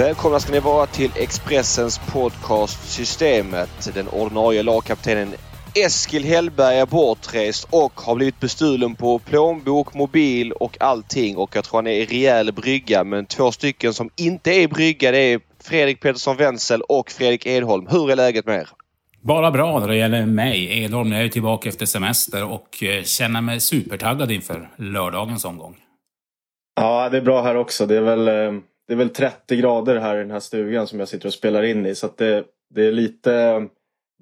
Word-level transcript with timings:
Välkomna 0.00 0.40
ska 0.40 0.52
ni 0.52 0.60
vara 0.60 0.86
till 0.86 1.10
Expressens 1.16 2.00
podcast 2.12 2.90
Systemet. 2.90 3.90
Den 3.94 4.08
ordinarie 4.08 4.62
lagkaptenen 4.62 5.34
Eskil 5.74 6.24
Hellberg 6.24 6.78
är 6.78 6.86
bortrest 6.86 7.68
och 7.70 8.00
har 8.00 8.14
blivit 8.14 8.40
bestulen 8.40 8.94
på 8.94 9.18
plånbok, 9.18 9.94
mobil 9.94 10.52
och 10.52 10.76
allting. 10.80 11.36
Och 11.36 11.56
jag 11.56 11.64
tror 11.64 11.78
han 11.78 11.86
är 11.86 11.90
i 11.90 12.04
rejäl 12.04 12.52
brygga. 12.52 13.04
Men 13.04 13.26
två 13.26 13.52
stycken 13.52 13.94
som 13.94 14.10
inte 14.16 14.50
är 14.50 14.68
brygga 14.68 15.10
det 15.10 15.18
är 15.18 15.40
Fredrik 15.62 16.00
Pettersson 16.00 16.36
Wenzel 16.36 16.82
och 16.82 17.10
Fredrik 17.10 17.46
Edholm. 17.46 17.86
Hur 17.90 18.10
är 18.10 18.16
läget 18.16 18.46
med 18.46 18.60
er? 18.60 18.68
Bara 19.20 19.50
bra 19.50 19.78
när 19.78 19.88
det 19.88 19.96
gäller 19.96 20.26
mig. 20.26 20.84
Edholm, 20.84 21.12
jag 21.12 21.24
är 21.24 21.28
tillbaka 21.28 21.68
efter 21.68 21.86
semester 21.86 22.44
och 22.44 22.82
eh, 22.82 23.02
känner 23.02 23.40
mig 23.40 23.60
supertaggad 23.60 24.30
inför 24.30 24.68
lördagens 24.76 25.44
omgång. 25.44 25.76
Ja, 26.76 27.08
det 27.08 27.16
är 27.16 27.22
bra 27.22 27.42
här 27.42 27.56
också. 27.56 27.86
Det 27.86 27.96
är 27.96 28.00
väl, 28.00 28.28
eh, 28.28 28.60
det 28.90 28.94
är 28.94 28.96
väl 28.96 29.10
30 29.10 29.56
grader 29.56 30.00
här 30.00 30.16
i 30.16 30.18
den 30.18 30.30
här 30.30 30.40
stugan 30.40 30.86
som 30.86 30.98
jag 30.98 31.08
sitter 31.08 31.26
och 31.26 31.34
spelar 31.34 31.62
in 31.62 31.86
i. 31.86 31.94
Så 31.94 32.08
det, 32.16 32.44
det 32.74 32.86
är 32.86 32.92
lite 32.92 33.66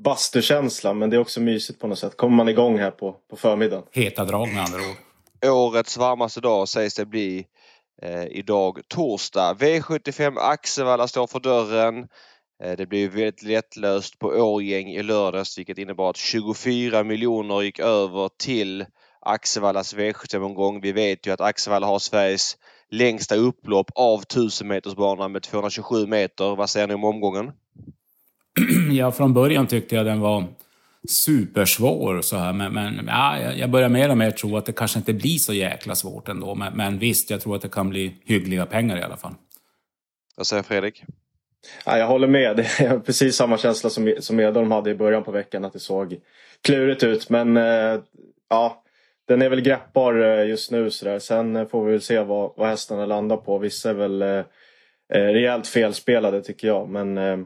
bastukänsla 0.01 0.95
men 0.95 1.11
det 1.11 1.17
är 1.17 1.21
också 1.21 1.41
mysigt 1.41 1.81
på 1.81 1.87
något 1.87 1.99
sätt. 1.99 2.17
Kommer 2.17 2.37
man 2.37 2.49
igång 2.49 2.79
här 2.79 2.91
på, 2.91 3.17
på 3.31 3.37
förmiddagen. 3.37 3.85
Heta 3.93 4.25
drag 4.25 4.49
med 4.49 4.65
andra 4.65 4.79
ord. 4.79 4.97
Årets 5.53 5.97
varmaste 5.97 6.41
dag 6.41 6.69
sägs 6.69 6.95
det 6.95 7.07
bli 7.07 7.47
eh, 8.03 8.25
idag 8.25 8.81
torsdag. 8.89 9.55
V75 9.55 10.39
Axevalla 10.39 11.09
står 11.09 11.27
för 11.27 11.41
dörren. 11.41 12.09
Eh, 12.65 12.77
det 12.77 12.87
blev 12.87 13.11
väldigt 13.11 13.43
lättlöst 13.43 14.19
på 14.19 14.29
Årgäng 14.29 14.89
i 14.89 15.03
lördags 15.03 15.59
vilket 15.59 15.79
innebar 15.79 16.11
att 16.11 16.17
24 16.17 17.05
miljoner 17.05 17.63
gick 17.63 17.79
över 17.79 18.31
till 18.39 18.87
Axevallas 19.21 19.95
V75-omgång. 19.95 20.81
Vi 20.81 20.93
vet 20.93 21.27
ju 21.27 21.31
att 21.31 21.41
Axevalla 21.41 21.87
har 21.87 21.99
Sveriges 21.99 22.57
längsta 22.91 23.37
upplopp 23.37 23.91
av 23.95 24.23
1000 24.23 24.69
metersbanan 24.69 25.33
med 25.33 25.43
227 25.43 26.07
meter. 26.07 26.57
Vad 26.57 26.71
säger 26.71 26.87
ni 26.87 26.95
om 26.95 27.05
omgången? 27.05 27.53
ja, 28.93 29.13
från 29.13 29.35
början 29.35 29.67
tyckte 29.67 29.95
jag 29.95 30.07
den 30.07 30.21
var 30.21 30.45
supersvår 31.09 32.21
så 32.21 32.37
här, 32.37 32.53
men, 32.53 32.73
men 32.73 33.07
ja, 33.07 33.53
jag 33.53 33.71
börjar 33.71 33.89
mer 33.89 34.11
och 34.11 34.19
mer 34.19 34.31
tro 34.31 34.57
att 34.57 34.67
det 34.67 34.73
kanske 34.73 34.99
inte 34.99 35.13
blir 35.13 35.39
så 35.39 35.53
jäkla 35.53 35.95
svårt 35.95 36.29
ändå. 36.29 36.55
Men, 36.55 36.77
men 36.77 36.99
visst, 36.99 37.31
jag 37.31 37.41
tror 37.41 37.57
att 37.57 37.63
det 37.63 37.69
kan 37.69 37.89
bli 37.89 38.15
hyggliga 38.25 38.67
pengar 38.67 38.99
i 38.99 39.03
alla 39.03 39.17
fall. 39.17 39.35
Vad 40.37 40.47
säger 40.47 40.63
Fredrik? 40.63 41.05
Ja, 41.85 41.99
jag 41.99 42.07
håller 42.07 42.29
med. 42.29 42.57
Det 42.57 42.63
är 42.63 42.99
precis 42.99 43.37
samma 43.37 43.59
känsla 43.59 43.91
som, 43.91 44.15
som 44.21 44.41
Edholm 44.41 44.71
hade 44.71 44.91
i 44.91 44.95
början 44.95 45.25
på 45.25 45.33
veckan. 45.33 45.65
Att 45.65 45.73
det 45.73 45.79
såg 45.79 46.17
klurigt 46.63 47.03
ut. 47.03 47.31
Men 47.31 47.57
eh, 47.57 48.01
ja, 48.49 48.83
den 49.29 49.43
är 49.43 49.49
väl 49.49 49.61
greppbar 49.61 50.15
eh, 50.15 50.49
just 50.49 50.71
nu. 50.71 50.91
Så 50.91 51.05
där. 51.05 51.19
Sen 51.19 51.57
eh, 51.57 51.69
får 51.69 51.85
vi 51.85 51.93
väl 51.93 52.01
se 52.01 52.19
vad, 52.19 52.53
vad 52.57 52.69
hästarna 52.69 53.07
landar 53.07 53.37
på. 53.37 53.59
Vissa 53.59 53.91
är 53.91 53.95
väl 53.95 54.23
eh, 54.23 54.45
eh 55.15 55.25
rejält 55.33 55.67
felspelade 55.67 56.43
tycker 56.43 56.69
jag. 56.69 56.89
Men 56.89 57.19
eh, 57.19 57.39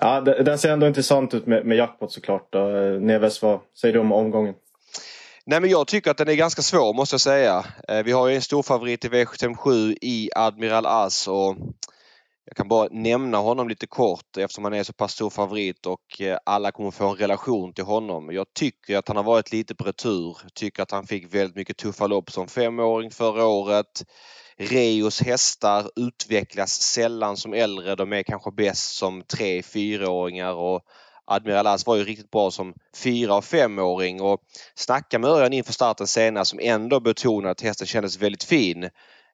Ja, 0.00 0.20
den 0.20 0.58
ser 0.58 0.72
ändå 0.72 0.86
intressant 0.86 1.34
ut 1.34 1.46
med, 1.46 1.66
med 1.66 1.76
jackpot 1.78 2.12
såklart. 2.12 2.52
Då. 2.52 2.58
Neves, 3.00 3.42
vad 3.42 3.60
säger 3.80 3.94
du 3.94 4.00
om 4.00 4.12
omgången? 4.12 4.54
Nej 5.46 5.60
men 5.60 5.70
jag 5.70 5.86
tycker 5.86 6.10
att 6.10 6.16
den 6.16 6.28
är 6.28 6.34
ganska 6.34 6.62
svår 6.62 6.94
måste 6.94 7.14
jag 7.14 7.20
säga. 7.20 7.64
Vi 8.04 8.12
har 8.12 8.28
ju 8.28 8.34
en 8.34 8.42
stor 8.42 8.62
favorit 8.62 9.04
i 9.04 9.08
V757 9.08 9.96
i 10.00 10.30
Admiral 10.34 10.86
As 10.86 11.28
och 11.28 11.56
jag 12.48 12.56
kan 12.56 12.68
bara 12.68 12.88
nämna 12.90 13.38
honom 13.38 13.68
lite 13.68 13.86
kort 13.86 14.36
eftersom 14.36 14.64
han 14.64 14.74
är 14.74 14.82
så 14.82 14.92
pass 14.92 15.12
stor 15.12 15.30
favorit 15.30 15.86
och 15.86 16.20
eh, 16.20 16.38
alla 16.46 16.72
kommer 16.72 16.90
få 16.90 17.08
en 17.08 17.16
relation 17.16 17.72
till 17.72 17.84
honom. 17.84 18.32
Jag 18.32 18.46
tycker 18.54 18.96
att 18.96 19.08
han 19.08 19.16
har 19.16 19.24
varit 19.24 19.52
lite 19.52 19.74
på 19.74 19.84
retur. 19.84 20.36
Jag 20.42 20.54
tycker 20.54 20.82
att 20.82 20.90
han 20.90 21.06
fick 21.06 21.34
väldigt 21.34 21.56
mycket 21.56 21.76
tuffa 21.76 22.06
lopp 22.06 22.30
som 22.30 22.48
femåring 22.48 23.10
förra 23.10 23.46
året. 23.46 24.04
Reos 24.56 25.22
hästar 25.22 25.90
utvecklas 25.96 26.72
sällan 26.72 27.36
som 27.36 27.54
äldre. 27.54 27.94
De 27.94 28.12
är 28.12 28.22
kanske 28.22 28.50
bäst 28.50 28.96
som 28.96 29.22
tre 29.22 29.62
fyraåringar 29.62 30.52
och 30.52 30.82
Admiral 31.26 31.66
As 31.66 31.86
var 31.86 31.96
ju 31.96 32.04
riktigt 32.04 32.30
bra 32.30 32.50
som 32.50 32.74
fyra 32.96 33.34
och 33.36 33.44
femåring 33.44 34.20
och 34.20 34.40
snacka 34.74 35.18
med 35.18 35.30
Örjan 35.30 35.52
inför 35.52 35.72
starten 35.72 36.06
senast 36.06 36.50
som 36.50 36.60
ändå 36.62 37.00
betonade 37.00 37.50
att 37.50 37.60
hästen 37.60 37.86
kändes 37.86 38.18
väldigt 38.18 38.44
fin 38.44 38.90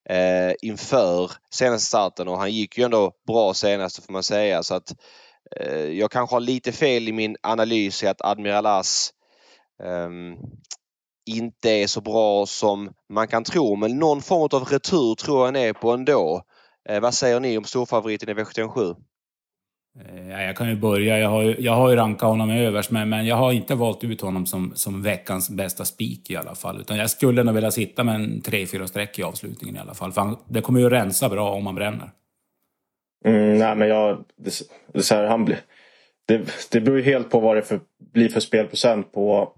eh, 0.09 0.53
inför 0.63 1.31
senaste 1.51 1.87
starten 1.87 2.29
och 2.29 2.39
han 2.39 2.53
gick 2.53 2.79
ju 2.79 2.85
ändå 2.85 3.13
bra 3.27 3.55
senast 3.55 4.07
får 4.07 4.13
man 4.13 4.23
säga 4.23 4.63
så 4.63 4.75
att 4.75 4.95
eh, 5.57 5.85
jag 5.85 6.11
kanske 6.11 6.37
har 6.37 6.41
lite 6.41 6.73
fel 6.73 7.09
i 7.09 7.13
min 7.13 7.37
analys 7.43 8.03
i 8.03 8.07
att 8.07 8.25
Admiral 8.25 8.67
As 8.67 9.11
eh, 9.83 10.09
inte 11.27 11.71
är 11.71 11.87
så 11.87 12.01
bra 12.01 12.47
som 12.47 12.93
man 13.09 13.29
kan 13.29 13.45
tro. 13.45 13.77
Men 13.77 13.99
någon 13.99 14.23
form 14.23 14.49
av 14.53 14.65
retur 14.65 15.15
tror 15.15 15.39
jag 15.39 15.45
han 15.45 15.57
är 15.57 15.73
på 15.73 15.93
ändå. 15.93 16.43
Eh, 16.89 17.01
vad 17.01 17.15
säger 17.15 17.41
ni 17.41 17.59
om 17.59 17.65
storfavoriten 17.65 18.29
i 18.29 18.35
V757? 18.35 18.97
Eh, 20.01 20.43
jag 20.43 20.57
kan 20.57 20.69
ju 20.69 20.77
börja. 20.77 21.19
Jag 21.19 21.29
har 21.29 21.43
ju, 21.43 21.57
jag 21.59 21.73
har 21.73 21.91
ju 21.91 21.97
rankat 21.97 22.29
honom 22.29 22.51
överst, 22.51 22.91
men, 22.91 23.09
men 23.09 23.27
jag 23.27 23.37
har 23.37 23.53
inte 23.53 23.75
valt 23.75 24.05
ut 24.05 24.21
honom 24.21 24.47
som, 24.47 24.73
som 24.75 25.03
veckans 25.03 25.51
bästa 25.51 25.85
spik 25.85 26.31
i 26.31 26.37
alla 26.37 26.55
fall. 26.55 26.81
Utan 26.81 26.97
jag 26.97 27.11
skulle 27.11 27.43
nog 27.43 27.55
vilja 27.55 27.71
sitta 27.71 28.05
med 28.05 28.15
en 28.15 28.43
3-4 28.43 28.87
streck 28.87 29.19
i 29.19 29.23
avslutningen 29.23 29.77
i 29.77 29.79
alla 29.79 29.95
fall. 29.95 30.13
För 30.13 30.21
han, 30.21 30.37
det 30.49 30.61
kommer 30.61 30.81
ju 30.81 30.91
rensa 30.91 31.29
bra 31.29 31.51
om 31.51 31.65
man 31.65 31.75
bränner. 31.75 32.11
Mm, 33.25 33.59
nej, 33.59 33.77
men 33.77 33.89
jag... 33.89 34.25
Det, 34.37 34.53
det, 34.93 35.03
så 35.03 35.15
här, 35.15 35.25
han 35.25 35.45
det, 36.27 36.41
det 36.71 36.81
beror 36.81 36.99
ju 36.99 37.05
helt 37.05 37.31
på 37.31 37.41
vad 37.41 37.57
det 37.57 37.63
för, 37.63 37.81
blir 38.13 38.29
för 38.29 38.41
spelprocent 38.41 39.13
på 39.13 39.53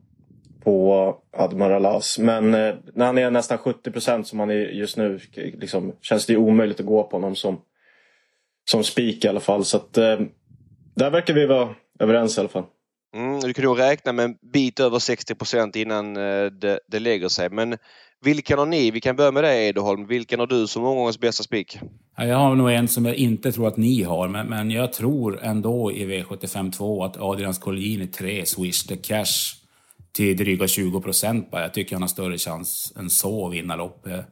på 0.67 1.17
Admar 1.33 1.71
Alas. 1.71 2.19
Men 2.19 2.55
eh, 2.55 2.75
när 2.95 3.07
han 3.07 3.19
är 3.19 3.31
nästan 3.31 3.59
70 3.59 3.91
procent 3.91 4.27
som 4.27 4.41
han 4.41 4.51
är 4.51 4.55
just 4.55 4.97
nu 4.97 5.21
liksom, 5.35 5.93
känns 6.01 6.27
det 6.27 6.37
omöjligt 6.37 6.81
att 6.81 6.87
gå 6.87 7.03
på 7.03 7.17
honom 7.17 7.37
som, 7.37 7.61
som 8.71 8.85
spik 8.85 9.25
i 9.25 9.29
alla 9.29 9.41
fall. 9.41 9.65
Så 9.65 9.77
att, 9.77 9.99
eh, 9.99 10.21
där 10.95 11.11
verkar 11.11 11.35
vi 11.35 11.47
vara 11.47 11.75
överens 11.99 12.37
i 12.37 12.41
alla 12.41 12.49
fall. 12.49 12.65
Mm, 13.17 13.41
du 13.41 13.55
kan 13.55 13.65
nog 13.65 13.79
räkna 13.79 14.13
med 14.13 14.25
en 14.25 14.37
bit 14.53 14.81
över 14.81 14.99
60 14.99 15.35
procent 15.35 15.77
innan 15.77 16.17
eh, 16.17 16.47
det, 16.47 16.81
det 16.89 16.99
lägger 16.99 17.29
sig. 17.29 17.51
Men 17.51 17.77
vilken 18.25 18.59
har 18.59 18.67
ni? 18.67 18.91
Vi 18.91 19.01
kan 19.01 19.17
börja 19.17 19.31
med 19.31 19.45
dig 19.45 19.69
Edeholm. 19.69 20.07
Vilken 20.07 20.41
har 20.41 20.47
du 20.47 20.67
som 20.67 20.85
omgångens 20.85 21.21
bästa 21.21 21.43
spik? 21.43 21.79
Ja, 22.17 22.25
jag 22.25 22.37
har 22.37 22.55
nog 22.55 22.73
en 22.73 22.89
som 22.89 23.05
jag 23.05 23.15
inte 23.15 23.53
tror 23.53 23.69
att 23.69 23.77
ni 23.77 24.03
har, 24.03 24.29
men, 24.29 24.47
men 24.47 24.71
jag 24.71 24.93
tror 24.93 25.43
ändå 25.43 25.93
i 25.93 26.07
V75 26.07 26.73
2 26.73 27.05
att 27.05 27.17
Adrians 27.17 27.59
Colgjini 27.59 28.07
3, 28.07 28.47
Swish 28.47 28.87
the 28.87 28.97
Cash, 28.97 29.27
till 30.13 30.37
dryga 30.37 30.67
20 30.67 31.01
procent 31.01 31.51
bara. 31.51 31.63
Jag 31.63 31.75
tycker 31.75 31.95
han 31.95 32.03
har 32.03 32.09
större 32.09 32.39
chans 32.39 32.93
än 32.97 33.11
så 33.11 33.47
att 33.47 33.53
vinna 33.53 33.77
loppet. 33.77 34.27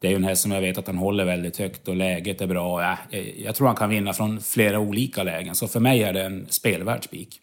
Det 0.00 0.06
är 0.06 0.10
ju 0.10 0.16
en 0.16 0.24
häst 0.24 0.42
som 0.42 0.52
jag 0.52 0.60
vet 0.60 0.78
att 0.78 0.86
han 0.86 0.96
håller 0.96 1.24
väldigt 1.24 1.56
högt 1.56 1.88
och 1.88 1.96
läget 1.96 2.40
är 2.40 2.46
bra. 2.46 2.82
Ja, 2.82 3.18
jag 3.36 3.54
tror 3.54 3.66
han 3.66 3.76
kan 3.76 3.90
vinna 3.90 4.12
från 4.12 4.40
flera 4.40 4.78
olika 4.78 5.22
lägen, 5.22 5.54
så 5.54 5.68
för 5.68 5.80
mig 5.80 6.02
är 6.02 6.12
det 6.12 6.22
en 6.22 6.46
spelvärd 6.48 7.04
spik. 7.04 7.40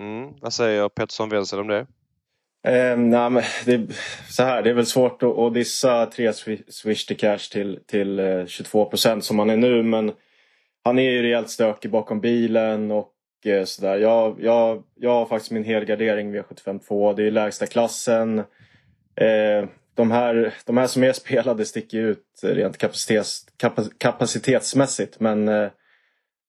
Mm. 0.00 0.32
Vad 0.40 0.52
säger 0.52 0.88
Pettersson 0.88 1.28
Wenzel 1.28 1.60
om 1.60 1.68
det? 1.68 1.86
Eh, 2.68 2.96
nej, 2.96 3.30
men 3.30 3.42
det, 3.64 3.86
så 4.28 4.42
här, 4.42 4.62
det 4.62 4.70
är 4.70 4.74
väl 4.74 4.86
svårt 4.86 5.22
att, 5.22 5.38
att 5.38 5.54
dissa 5.54 6.06
tre 6.06 6.32
Swish 6.68 7.06
to 7.06 7.14
Cash 7.18 7.50
till, 7.52 7.78
till 7.86 8.44
22 8.48 8.82
eh, 8.82 8.88
procent 8.88 9.24
som 9.24 9.38
han 9.38 9.50
är 9.50 9.56
nu 9.56 9.82
men 9.82 10.12
han 10.84 10.98
är 10.98 11.10
ju 11.10 11.22
rejält 11.22 11.50
stökig 11.50 11.90
bakom 11.90 12.20
bilen 12.20 12.90
och 12.90 13.12
Eh, 13.46 13.64
sådär. 13.64 13.96
Jag, 13.96 14.36
jag, 14.40 14.82
jag 14.94 15.10
har 15.10 15.26
faktiskt 15.26 15.52
min 15.52 15.64
helgardering 15.64 16.34
V75 16.34 16.78
2. 16.88 17.12
Det 17.12 17.26
är 17.26 17.30
lägsta 17.30 17.66
klassen. 17.66 18.38
Eh, 19.16 19.68
de, 19.96 20.10
här, 20.10 20.54
de 20.64 20.76
här 20.76 20.86
som 20.86 21.04
är 21.04 21.12
spelade 21.12 21.64
sticker 21.64 21.98
ut 21.98 22.40
rent 22.42 22.78
kapacitets, 22.78 23.46
kapacitetsmässigt. 23.98 25.20
Men 25.20 25.48
eh, 25.48 25.70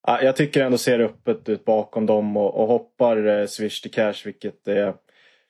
ah, 0.01 0.21
jag 0.21 0.35
tycker 0.35 0.63
ändå 0.63 0.77
ser 0.77 0.99
öppet 0.99 1.49
ut 1.49 1.65
bakom 1.65 2.05
dem 2.05 2.37
och, 2.37 2.61
och 2.61 2.67
hoppar 2.67 3.25
eh, 3.25 3.45
Swish 3.45 3.81
till 3.81 3.91
Cash 3.91 4.25
vilket 4.25 4.67
är 4.67 4.93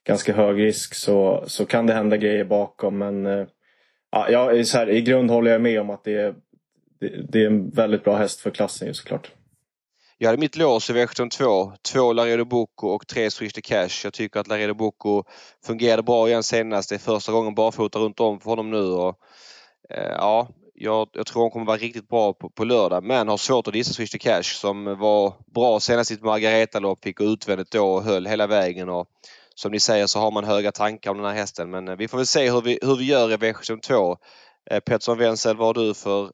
ganska 0.07 0.33
hög 0.33 0.59
risk 0.59 0.93
så, 0.93 1.43
så 1.47 1.65
kan 1.65 1.85
det 1.85 1.93
hända 1.93 2.17
grejer 2.17 2.45
bakom. 2.45 2.97
Men 2.97 3.25
eh, 3.25 3.47
ah, 4.09 4.29
ja, 4.29 4.63
så 4.63 4.77
här, 4.77 4.89
i 4.89 5.01
grund 5.01 5.31
håller 5.31 5.51
jag 5.51 5.61
med 5.61 5.81
om 5.81 5.89
att 5.89 6.03
det 6.03 6.15
är, 6.15 6.35
det, 6.99 7.31
det 7.31 7.41
är 7.41 7.47
en 7.47 7.69
väldigt 7.69 8.03
bra 8.03 8.15
häst 8.17 8.41
för 8.41 8.51
klassen 8.51 8.93
såklart. 8.93 9.31
Jag 10.19 10.27
hade 10.27 10.39
mitt 10.39 10.55
lås 10.55 10.89
i 10.89 10.93
V72. 10.93 11.73
Två 11.81 12.13
Laredo 12.13 12.45
Bocco 12.45 12.87
och 12.87 13.07
tre 13.07 13.31
Swish 13.31 13.53
the 13.53 13.61
Cash. 13.61 14.03
Jag 14.03 14.13
tycker 14.13 14.39
att 14.39 14.47
Laredo 14.47 14.73
Bocco 14.73 15.23
fungerade 15.65 16.03
bra 16.03 16.27
igen 16.27 16.43
senast. 16.43 16.89
Det 16.89 16.95
är 16.95 16.99
första 16.99 17.31
gången 17.31 17.55
barfota 17.55 17.99
runt 17.99 18.19
om 18.19 18.39
för 18.39 18.49
honom 18.49 18.71
nu. 18.71 18.83
Och, 18.83 19.19
eh, 19.89 20.11
ja, 20.11 20.47
jag, 20.73 21.09
jag, 21.13 21.25
tror 21.25 21.41
hon 21.41 21.51
kommer 21.51 21.65
vara 21.65 21.77
riktigt 21.77 22.07
bra 22.07 22.33
på, 22.33 22.49
på 22.49 22.63
lördag 22.63 23.03
men 23.03 23.27
har 23.27 23.37
svårt 23.37 23.67
att 23.67 23.73
dissa 23.73 23.93
Swish 23.93 24.11
to 24.11 24.17
Cash 24.19 24.43
som 24.43 24.99
var 24.99 25.33
bra 25.55 25.79
senast 25.79 26.11
i 26.11 26.13
ett 26.13 26.23
Margareta-lopp. 26.23 27.03
Fick 27.03 27.21
utvändigt 27.21 27.71
då 27.71 27.93
och 27.93 28.03
höll 28.03 28.25
hela 28.25 28.47
vägen. 28.47 28.89
Och 28.89 29.07
som 29.55 29.71
ni 29.71 29.79
säger 29.79 30.07
så 30.07 30.19
har 30.19 30.31
man 30.31 30.43
höga 30.43 30.71
tankar 30.71 31.11
om 31.11 31.17
den 31.17 31.25
här 31.25 31.33
hästen 31.33 31.69
men 31.69 31.87
eh, 31.87 31.95
vi 31.95 32.07
får 32.07 32.17
väl 32.17 32.27
se 32.27 32.51
hur 32.51 32.61
vi, 32.61 32.79
hur 32.81 32.95
vi 32.95 33.03
gör 33.03 33.31
i 33.31 33.35
V72. 33.35 34.17
Eh, 34.71 34.79
Pettersson 34.79 35.17
Wenzel, 35.17 35.57
vad 35.57 35.77
har 35.77 35.83
du 35.83 35.93
för 35.93 36.31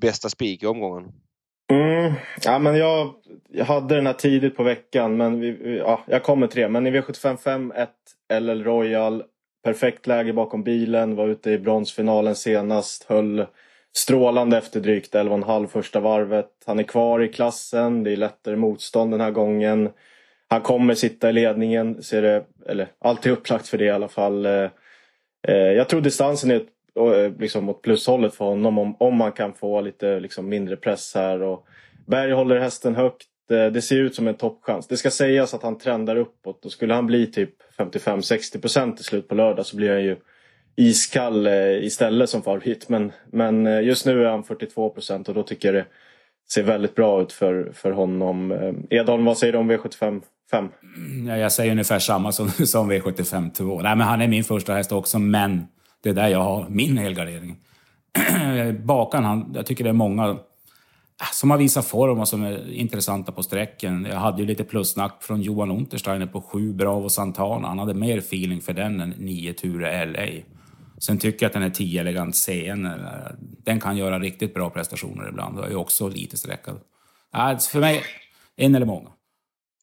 bästa 0.00 0.28
spik 0.28 0.62
i 0.62 0.66
omgången? 0.66 1.12
Mm, 1.70 2.12
ja, 2.44 2.58
men 2.58 2.76
jag, 2.76 3.14
jag 3.48 3.64
hade 3.64 3.94
den 3.94 4.06
här 4.06 4.14
tidigt 4.14 4.56
på 4.56 4.62
veckan, 4.62 5.16
men 5.16 5.40
vi, 5.40 5.78
ja, 5.78 6.04
jag 6.06 6.22
kommer 6.22 6.46
till 6.46 6.62
det. 6.62 6.68
Men 6.68 6.86
i 6.86 6.90
V75 6.90 7.36
5, 7.36 7.72
1 7.76 7.90
LL 8.40 8.64
Royal. 8.64 9.22
Perfekt 9.64 10.06
läge 10.06 10.32
bakom 10.32 10.62
bilen, 10.62 11.16
var 11.16 11.28
ute 11.28 11.50
i 11.50 11.58
bronsfinalen 11.58 12.36
senast. 12.36 13.04
Höll 13.04 13.46
strålande 13.96 14.58
efter 14.58 14.80
drygt 14.80 15.14
11,5 15.14 15.66
första 15.66 16.00
varvet. 16.00 16.48
Han 16.66 16.78
är 16.78 16.82
kvar 16.82 17.22
i 17.22 17.28
klassen, 17.28 18.04
det 18.04 18.12
är 18.12 18.16
lättare 18.16 18.56
motstånd 18.56 19.10
den 19.12 19.20
här 19.20 19.30
gången. 19.30 19.90
Han 20.48 20.60
kommer 20.60 20.94
sitta 20.94 21.30
i 21.30 21.32
ledningen, 21.32 22.02
ser 22.02 22.22
det, 22.22 22.44
eller 22.66 22.88
allt 22.98 23.26
är 23.26 23.30
upplagt 23.30 23.68
för 23.68 23.78
det 23.78 23.84
i 23.84 23.90
alla 23.90 24.08
fall. 24.08 24.46
Eh, 24.46 24.70
eh, 25.48 25.56
jag 25.56 25.88
tror 25.88 26.00
distansen 26.00 26.50
är 26.50 26.56
ett 26.56 26.73
Eh, 26.96 27.32
liksom 27.38 27.68
åt 27.68 27.82
plushållet 27.82 28.34
för 28.34 28.44
honom 28.44 28.78
om, 28.78 28.96
om 28.98 29.16
man 29.16 29.32
kan 29.32 29.52
få 29.52 29.80
lite 29.80 30.20
liksom, 30.20 30.48
mindre 30.48 30.76
press 30.76 31.14
här. 31.14 31.42
Och 31.42 31.66
Berg 32.06 32.32
håller 32.32 32.58
hästen 32.58 32.94
högt. 32.94 33.26
Eh, 33.50 33.66
det 33.66 33.82
ser 33.82 33.96
ut 33.96 34.14
som 34.14 34.28
en 34.28 34.34
toppchans. 34.34 34.88
Det 34.88 34.96
ska 34.96 35.10
sägas 35.10 35.54
att 35.54 35.62
han 35.62 35.78
trendar 35.78 36.16
uppåt 36.16 36.64
och 36.64 36.72
skulle 36.72 36.94
han 36.94 37.06
bli 37.06 37.26
typ 37.26 37.50
55-60% 37.78 38.96
till 38.96 39.04
slut 39.04 39.28
på 39.28 39.34
lördag 39.34 39.66
så 39.66 39.76
blir 39.76 39.90
han 39.90 40.04
ju 40.04 40.16
iskall 40.76 41.46
eh, 41.46 41.84
istället 41.84 42.30
som 42.30 42.42
favorit. 42.42 42.88
Men, 42.88 43.12
men 43.30 43.84
just 43.84 44.06
nu 44.06 44.24
är 44.24 44.30
han 44.30 44.44
42% 44.44 45.28
och 45.28 45.34
då 45.34 45.42
tycker 45.42 45.68
jag 45.68 45.84
det 45.84 45.86
ser 46.52 46.62
väldigt 46.62 46.94
bra 46.94 47.22
ut 47.22 47.32
för, 47.32 47.72
för 47.74 47.90
honom. 47.90 48.52
Edholm, 48.90 49.24
vad 49.24 49.38
säger 49.38 49.52
du 49.52 49.58
om 49.58 49.72
V75 49.72 50.22
5? 50.50 50.68
Ja, 51.28 51.36
jag 51.36 51.52
säger 51.52 51.70
ungefär 51.72 51.98
samma 51.98 52.32
som, 52.32 52.48
som 52.66 52.92
V75 52.92 53.50
2. 53.52 53.80
Nej, 53.82 53.96
men 53.96 54.06
han 54.06 54.22
är 54.22 54.28
min 54.28 54.44
första 54.44 54.74
häst 54.74 54.92
också, 54.92 55.18
men 55.18 55.66
det 56.04 56.10
är 56.10 56.14
där 56.14 56.28
jag 56.28 56.42
har 56.42 56.66
min 56.68 56.98
helgardering. 56.98 57.56
Bakan, 58.84 59.24
han, 59.24 59.52
jag 59.54 59.66
tycker 59.66 59.84
det 59.84 59.90
är 59.90 59.94
många 59.94 60.28
äh, 60.28 60.36
som 61.32 61.50
har 61.50 61.58
visat 61.58 61.86
form 61.86 62.20
och 62.20 62.28
som 62.28 62.42
är 62.42 62.72
intressanta 62.72 63.32
på 63.32 63.42
sträcken. 63.42 64.06
Jag 64.10 64.18
hade 64.18 64.42
ju 64.42 64.46
lite 64.46 64.64
plussnack 64.64 65.22
från 65.22 65.42
Johan 65.42 65.70
Untersteiner 65.70 66.26
på 66.26 66.40
sju 66.40 66.72
Bravo 66.72 67.08
Santana. 67.08 67.68
Han 67.68 67.78
hade 67.78 67.94
mer 67.94 68.18
feeling 68.18 68.60
för 68.60 68.72
den 68.72 69.00
än 69.00 69.10
nio 69.10 69.52
Ture 69.52 70.04
LA. 70.04 70.42
Sen 70.98 71.18
tycker 71.18 71.46
jag 71.46 71.48
att 71.48 71.52
den 71.52 71.62
är 71.62 71.70
10 71.70 72.00
Elegant 72.00 72.36
CN, 72.36 72.88
den 73.64 73.80
kan 73.80 73.96
göra 73.96 74.18
riktigt 74.18 74.54
bra 74.54 74.70
prestationer 74.70 75.28
ibland. 75.28 75.58
Jag 75.58 75.70
är 75.70 75.76
också 75.76 76.08
lite 76.08 76.36
sträckad. 76.36 76.80
Äh, 77.34 77.58
för 77.58 77.80
mig, 77.80 78.02
en 78.56 78.74
eller 78.74 78.86
många. 78.86 79.10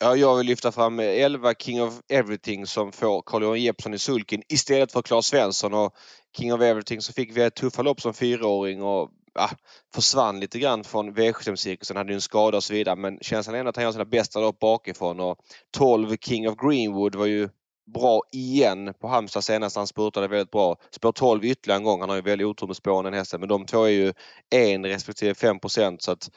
Ja, 0.03 0.15
jag 0.15 0.37
vill 0.37 0.47
lyfta 0.47 0.71
fram 0.71 0.99
11 0.99 1.53
King 1.53 1.83
of 1.83 2.01
Everything 2.09 2.67
som 2.67 2.91
får 2.91 3.21
Carl-Johan 3.21 3.61
Jeppsson 3.61 3.93
i 3.93 3.99
sulken 3.99 4.41
istället 4.49 4.91
för 4.91 5.01
Claes 5.01 5.25
Svensson. 5.25 5.73
Och 5.73 5.95
King 6.37 6.53
of 6.53 6.61
Everything 6.61 7.01
så 7.01 7.13
fick 7.13 7.37
vi 7.37 7.41
ett 7.41 7.55
tuffa 7.55 7.81
lopp 7.81 8.01
som 8.01 8.13
fyraåring 8.13 8.83
och 8.83 9.09
ja, 9.33 9.49
försvann 9.93 10.39
lite 10.39 10.59
grann 10.59 10.83
från 10.83 11.15
V75-cirkusen. 11.15 11.97
Hade 11.97 12.11
ju 12.11 12.15
en 12.15 12.21
skada 12.21 12.57
och 12.57 12.63
så 12.63 12.73
vidare 12.73 12.95
men 12.95 13.17
känslan 13.21 13.55
är 13.55 13.59
ändå 13.59 13.69
att 13.69 13.75
han 13.75 13.85
gör 13.85 13.91
sina 13.91 14.05
bästa 14.05 14.39
lopp 14.39 14.59
bakifrån. 14.59 15.19
Och 15.19 15.37
12 15.77 16.17
King 16.17 16.49
of 16.49 16.55
Greenwood 16.57 17.15
var 17.15 17.25
ju 17.25 17.49
bra 17.93 18.21
igen 18.31 18.93
på 19.01 19.07
Halmstad 19.07 19.43
senast. 19.43 19.75
Han 19.75 19.87
spurtade 19.87 20.27
väldigt 20.27 20.51
bra. 20.51 20.77
Spår 20.91 21.11
12 21.11 21.45
ytterligare 21.45 21.77
en 21.77 21.83
gång. 21.83 21.99
Han 21.99 22.09
har 22.09 22.15
ju 22.15 22.21
väldigt 22.21 22.47
otur 22.47 22.67
med 22.67 22.75
spåren 22.75 23.03
den 23.03 23.13
hästen 23.13 23.39
men 23.39 23.49
de 23.49 23.65
två 23.65 23.83
är 23.83 23.89
ju 23.89 24.13
en 24.49 24.85
respektive 24.85 25.33
5 25.33 25.59
så 25.99 26.11
att 26.11 26.29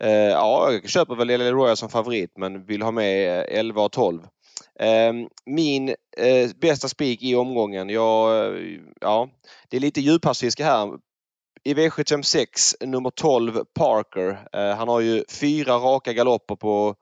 Eh, 0.00 0.10
ja, 0.10 0.72
jag 0.72 0.88
köper 0.88 1.14
väl 1.14 1.28
LL 1.28 1.54
Royal 1.54 1.76
som 1.76 1.88
favorit 1.88 2.32
men 2.36 2.64
vill 2.64 2.82
ha 2.82 2.90
med 2.90 3.38
eh, 3.38 3.58
11 3.58 3.82
och 3.82 3.92
12. 3.92 4.22
Ehm, 4.78 5.28
min 5.46 5.88
eh, 6.16 6.50
bästa 6.60 6.88
spik 6.88 7.22
i 7.22 7.34
omgången, 7.34 7.88
jag, 7.88 8.46
eh, 8.46 8.80
ja, 9.00 9.28
det 9.68 9.76
är 9.76 9.80
lite 9.80 10.00
djuphavsfiske 10.00 10.64
här. 10.64 10.98
I 11.64 11.74
V756 11.74 12.86
nummer 12.86 13.10
12 13.10 13.64
Parker. 13.74 14.48
Eh, 14.52 14.76
han 14.76 14.88
har 14.88 15.00
ju 15.00 15.24
fyra 15.28 15.74
raka 15.74 16.12
galopper 16.12 16.56
på, 16.56 16.94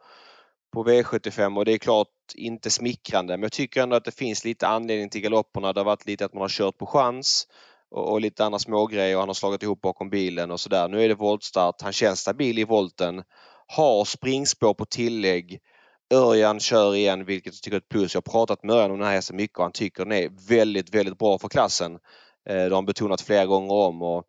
på 0.72 0.84
V75 0.84 1.58
och 1.58 1.64
det 1.64 1.72
är 1.72 1.78
klart 1.78 2.08
inte 2.34 2.70
smickrande 2.70 3.36
men 3.36 3.42
jag 3.42 3.52
tycker 3.52 3.82
ändå 3.82 3.96
att 3.96 4.04
det 4.04 4.16
finns 4.16 4.44
lite 4.44 4.66
anledning 4.66 5.08
till 5.08 5.20
galopperna. 5.20 5.72
Det 5.72 5.80
har 5.80 5.84
varit 5.84 6.06
lite 6.06 6.24
att 6.24 6.34
man 6.34 6.40
har 6.40 6.48
kört 6.48 6.78
på 6.78 6.86
chans 6.86 7.46
och, 7.90 8.12
och 8.12 8.20
lite 8.20 8.44
andra 8.44 8.58
smågrejer 8.58 9.16
och 9.16 9.20
han 9.20 9.28
har 9.28 9.34
slagit 9.34 9.62
ihop 9.62 9.80
bakom 9.80 10.10
bilen 10.10 10.50
och 10.50 10.60
sådär. 10.60 10.88
Nu 10.88 11.04
är 11.04 11.08
det 11.08 11.14
voltstart. 11.14 11.82
Han 11.82 11.92
känns 11.92 12.20
stabil 12.20 12.58
i 12.58 12.64
volten. 12.64 13.22
Har 13.66 14.04
springspår 14.04 14.74
på 14.74 14.84
tillägg. 14.84 15.60
Örjan 16.14 16.60
kör 16.60 16.94
igen 16.94 17.24
vilket 17.24 17.54
jag 17.54 17.62
tycker 17.62 17.76
är 17.76 17.80
ett 17.80 17.88
plus. 17.88 18.14
Jag 18.14 18.22
har 18.26 18.32
pratat 18.32 18.62
med 18.62 18.76
Örjan 18.76 18.90
om 18.90 18.98
den 18.98 19.06
här 19.06 19.14
hästen 19.14 19.36
mycket 19.36 19.58
och 19.58 19.64
han 19.64 19.72
tycker 19.72 20.04
den 20.04 20.12
är 20.12 20.48
väldigt, 20.48 20.94
väldigt 20.94 21.18
bra 21.18 21.38
för 21.38 21.48
klassen. 21.48 21.92
Eh, 22.48 22.54
det 22.54 22.62
har 22.62 22.70
han 22.70 22.86
betonat 22.86 23.20
flera 23.20 23.46
gånger 23.46 23.74
om. 23.74 24.02
Och 24.02 24.24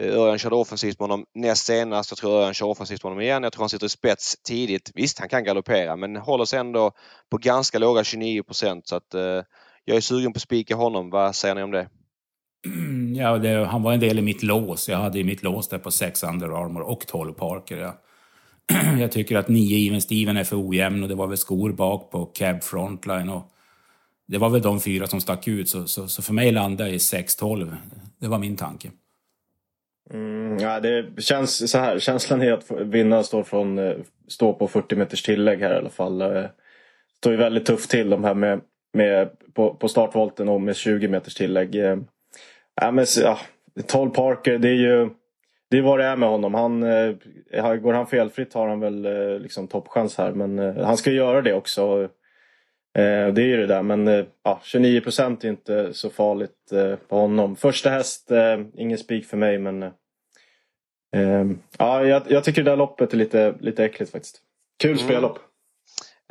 eh, 0.00 0.18
Örjan 0.18 0.38
körde 0.38 0.56
offensivt 0.56 1.00
med 1.00 1.08
honom 1.08 1.26
näst 1.34 1.66
senast. 1.66 2.10
Jag 2.10 2.18
tror 2.18 2.32
Örjan 2.32 2.54
kör 2.54 2.66
offensivt 2.66 3.04
med 3.04 3.10
honom 3.10 3.22
igen. 3.22 3.42
Jag 3.42 3.52
tror 3.52 3.62
han 3.62 3.70
sitter 3.70 3.86
i 3.86 3.88
spets 3.88 4.36
tidigt. 4.42 4.90
Visst, 4.94 5.18
han 5.18 5.28
kan 5.28 5.44
galoppera 5.44 5.96
men 5.96 6.16
håller 6.16 6.44
sig 6.44 6.58
ändå 6.58 6.92
på 7.30 7.38
ganska 7.38 7.78
låga 7.78 8.04
29 8.04 8.42
procent. 8.42 8.88
så 8.88 8.96
att 8.96 9.14
eh, 9.14 9.42
jag 9.84 9.96
är 9.96 10.00
sugen 10.00 10.32
på 10.32 10.36
att 10.36 10.42
spika 10.42 10.74
honom. 10.76 11.10
Vad 11.10 11.34
säger 11.34 11.54
ni 11.54 11.62
om 11.62 11.70
det? 11.70 11.88
Ja, 13.16 13.38
det, 13.38 13.66
han 13.66 13.82
var 13.82 13.92
en 13.92 14.00
del 14.00 14.18
i 14.18 14.22
mitt 14.22 14.42
lås. 14.42 14.88
Jag 14.88 14.98
hade 14.98 15.18
i 15.18 15.24
mitt 15.24 15.42
lås 15.42 15.68
där 15.68 15.78
på 15.78 15.90
sex 15.90 16.22
Under 16.22 16.64
Armour 16.64 16.82
och 16.82 17.06
12 17.06 17.32
Parker. 17.32 17.78
Ja. 17.78 18.00
jag 19.00 19.12
tycker 19.12 19.36
att 19.36 19.48
9 19.48 19.88
Even 19.88 20.00
Steven 20.00 20.36
är 20.36 20.44
för 20.44 20.68
ojämn 20.68 21.02
och 21.02 21.08
det 21.08 21.14
var 21.14 21.26
väl 21.26 21.36
skor 21.36 21.72
bak 21.72 22.10
på 22.10 22.24
Cab 22.24 22.62
Frontline. 22.62 23.28
Och 23.28 23.52
det 24.26 24.38
var 24.38 24.48
väl 24.48 24.62
de 24.62 24.80
fyra 24.80 25.06
som 25.06 25.20
stack 25.20 25.48
ut, 25.48 25.68
så, 25.68 25.86
så, 25.86 26.08
så 26.08 26.22
för 26.22 26.32
mig 26.32 26.52
landade 26.52 26.90
jag 26.90 26.94
i 26.94 26.98
6-12. 26.98 27.76
Det 28.18 28.28
var 28.28 28.38
min 28.38 28.56
tanke. 28.56 28.90
Mm, 30.10 30.58
ja, 30.58 30.80
det 30.80 31.22
känns 31.22 31.70
så 31.70 31.78
här. 31.78 31.98
Känslan 31.98 32.42
är 32.42 32.52
att 32.52 32.70
vinnaren 32.70 33.24
står, 33.24 33.42
från, 33.42 33.78
eh, 33.78 33.96
står 34.28 34.52
på 34.52 34.68
40 34.68 34.96
meters 34.96 35.22
tillägg 35.22 35.60
här 35.60 35.74
i 35.74 35.78
alla 35.78 35.90
fall. 35.90 36.20
Eh, 36.20 36.44
står 37.16 37.32
ju 37.32 37.38
väldigt 37.38 37.66
tufft 37.66 37.90
till 37.90 38.10
de 38.10 38.24
här 38.24 38.34
med, 38.34 38.60
med 38.92 39.28
på, 39.54 39.74
på 39.74 39.88
startvolten 39.88 40.48
och 40.48 40.60
med 40.60 40.76
20 40.76 41.08
meters 41.08 41.34
tillägg. 41.34 41.74
Eh, 41.74 41.96
Ja, 42.80 42.90
men, 42.90 43.06
ja, 43.22 43.38
12 43.86 44.10
Parker, 44.10 44.58
det 44.58 44.68
är 44.68 44.74
ju 44.74 45.10
det 45.70 45.78
är 45.78 45.82
vad 45.82 45.98
det 45.98 46.04
är 46.04 46.16
med 46.16 46.28
honom. 46.28 46.54
Han, 46.54 46.82
eh, 46.82 47.14
går 47.76 47.92
han 47.92 48.06
felfritt 48.06 48.54
har 48.54 48.68
han 48.68 48.80
väl 48.80 49.04
eh, 49.04 49.38
liksom 49.38 49.68
toppchans 49.68 50.18
här. 50.18 50.32
Men 50.32 50.58
eh, 50.58 50.84
han 50.84 50.96
ska 50.96 51.10
göra 51.10 51.42
det 51.42 51.54
också. 51.54 52.08
Det 52.92 53.42
är 53.42 53.46
ju 53.46 53.56
det 53.56 53.66
där. 53.66 53.82
Men 53.82 54.26
ja, 54.44 54.60
29 54.62 55.00
procent 55.00 55.44
är 55.44 55.48
inte 55.48 55.94
så 55.94 56.10
farligt 56.10 56.72
på 57.08 57.16
honom. 57.16 57.56
Första 57.56 57.90
häst, 57.90 58.30
ingen 58.76 58.98
spik 58.98 59.26
för 59.26 59.36
mig. 59.36 59.58
Men 59.58 59.90
ja, 61.78 62.04
jag, 62.04 62.22
jag, 62.28 62.44
tycker 62.44 62.62
det 62.62 62.70
där 62.70 62.76
loppet 62.76 63.12
är 63.12 63.16
lite, 63.16 63.54
lite 63.60 63.84
äckligt 63.84 64.12
faktiskt. 64.12 64.40
Kul 64.82 64.90
mm. 64.90 65.04
spellopp. 65.04 65.38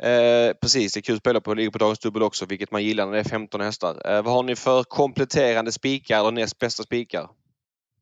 Eh, 0.02 0.54
precis, 0.60 0.92
det 0.92 1.00
är 1.00 1.02
kul 1.02 1.14
att 1.14 1.20
spela 1.20 1.40
på. 1.40 1.54
Ligger 1.54 1.70
på 1.70 1.78
dagens 1.78 1.98
dubbel 1.98 2.22
också, 2.22 2.46
vilket 2.46 2.70
man 2.70 2.84
gillar 2.84 3.06
när 3.06 3.12
det 3.12 3.18
är 3.18 3.24
15 3.24 3.60
hästar. 3.60 4.16
Eh, 4.16 4.22
vad 4.22 4.34
har 4.34 4.42
ni 4.42 4.56
för 4.56 4.82
kompletterande 4.82 5.72
spikar 5.72 6.24
och 6.24 6.34
näst 6.34 6.58
bästa 6.58 6.82
spikar? 6.82 7.28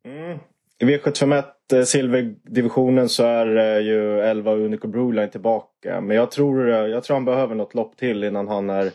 Mm. 0.05 0.39
I 0.79 0.85
V751 0.85 1.45
eh, 1.73 1.83
silverdivisionen 1.83 3.09
så 3.09 3.25
är 3.25 3.57
eh, 3.57 3.87
ju 3.87 4.21
11 4.21 4.53
Unico 4.53 4.89
Broline 4.89 5.31
tillbaka. 5.31 6.01
Men 6.01 6.17
jag 6.17 6.31
tror, 6.31 6.71
eh, 6.71 6.77
jag 6.77 7.05
tror 7.05 7.15
han 7.17 7.25
behöver 7.25 7.55
något 7.55 7.75
lopp 7.75 7.97
till 7.97 8.25
innan 8.25 8.49
han 8.49 8.71
är 8.71 8.93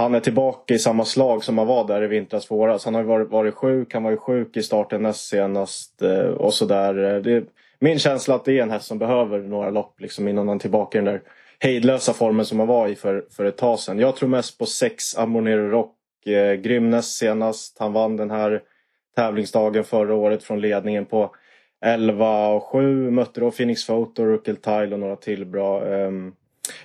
han 0.00 0.14
är 0.14 0.20
tillbaka 0.20 0.74
i 0.74 0.78
samma 0.78 1.04
slag 1.04 1.44
som 1.44 1.58
han 1.58 1.66
var 1.66 1.86
där 1.86 2.02
i 2.02 2.06
vintras 2.06 2.50
våras. 2.50 2.84
Han 2.84 2.94
har 2.94 3.02
varit, 3.02 3.30
varit 3.30 3.54
sjuk, 3.54 3.94
han 3.94 4.02
var 4.02 4.10
ju 4.10 4.16
sjuk 4.16 4.56
i 4.56 4.62
starten 4.62 5.02
näst 5.02 5.28
senast 5.28 6.02
eh, 6.02 6.18
och 6.18 6.54
sådär. 6.54 7.26
Eh, 7.28 7.42
min 7.78 7.98
känsla 7.98 8.34
att 8.34 8.44
det 8.44 8.58
är 8.58 8.62
en 8.62 8.70
häst 8.70 8.86
som 8.86 8.98
behöver 8.98 9.38
några 9.38 9.70
lopp 9.70 10.00
liksom 10.00 10.28
innan 10.28 10.48
han 10.48 10.56
är 10.56 10.60
tillbaka 10.60 10.98
i 10.98 11.00
den 11.00 11.12
där 11.12 11.22
hejdlösa 11.60 12.12
formen 12.12 12.44
som 12.44 12.58
han 12.58 12.68
var 12.68 12.88
i 12.88 12.94
för, 12.94 13.24
för 13.30 13.44
ett 13.44 13.56
tag 13.56 13.78
sedan. 13.78 13.98
Jag 13.98 14.16
tror 14.16 14.28
mest 14.28 14.58
på 14.58 14.66
sex 14.66 15.18
Amonero 15.18 15.68
Rock. 15.68 15.96
Eh, 16.26 16.54
Grymnes 16.54 17.16
senast. 17.16 17.76
Han 17.78 17.92
vann 17.92 18.16
den 18.16 18.30
här 18.30 18.62
tävlingsdagen 19.16 19.84
förra 19.84 20.14
året 20.14 20.42
från 20.42 20.60
ledningen 20.60 21.06
på 21.06 21.34
11 21.84 22.48
och 22.48 22.62
7. 22.62 23.10
Mötte 23.10 23.40
då 23.40 23.50
Phoenix 23.50 23.86
Photo, 23.86 24.24
Ruckel 24.24 24.56
Tile 24.56 24.92
och 24.92 25.00
några 25.00 25.16
till 25.16 25.46
bra. 25.46 25.88
Eh, 25.88 26.10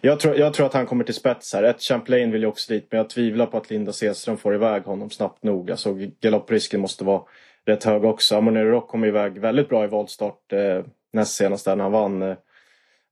jag, 0.01 0.20
tror, 0.20 0.36
jag 0.36 0.53
tror 0.53 0.65
att 0.65 0.74
han 0.74 0.86
kommer 0.86 1.03
till 1.03 1.13
spets 1.13 1.53
här. 1.53 1.63
Ett 1.63 1.82
Champlain 1.82 2.32
vill 2.32 2.41
jag 2.41 2.50
också 2.50 2.74
dit 2.74 2.88
men 2.91 2.98
jag 2.98 3.10
tvivlar 3.10 3.46
på 3.46 3.58
att 3.58 3.70
Linda 3.70 3.94
Sehlström 3.94 4.38
får 4.38 4.55
iväg 4.55 4.84
honom 4.84 5.10
snabbt 5.10 5.44
nog. 5.44 5.72
Alltså 5.72 5.96
galopprisken 6.22 6.82
måste 6.82 7.03
vara 7.03 7.22
rätt 7.65 7.84
hög 7.84 8.05
också. 8.05 8.36
Amonero 8.36 8.70
Rock 8.70 8.88
kom 8.88 9.05
iväg 9.05 9.38
väldigt 9.38 9.70
bra 9.70 9.84
i 9.84 9.88
voltstart 9.88 10.53
eh, 10.53 10.86
näst 11.13 11.36
senast 11.36 11.65
där 11.65 11.75
när 11.75 11.84
han 11.84 11.91
vann. 11.94 12.22
Eh, 12.22 12.36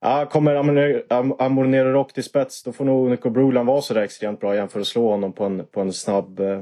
Ja, 0.05 0.25
kommer 0.25 0.55
Amonero 1.39 1.91
Rock 1.91 2.13
till 2.13 2.23
spets 2.23 2.63
då 2.63 2.71
får 2.73 2.85
nog 2.85 3.09
Nico 3.09 3.29
Brulan 3.29 3.65
vara 3.65 3.81
sådär 3.81 4.01
extremt 4.01 4.39
bra 4.39 4.55
igen 4.55 4.69
för 4.69 4.79
att 4.79 4.87
slå 4.87 5.11
honom 5.11 5.33
på 5.33 5.45
en, 5.45 5.65
på 5.67 5.81
en 5.81 5.93
snabb 5.93 6.39
eh, 6.39 6.59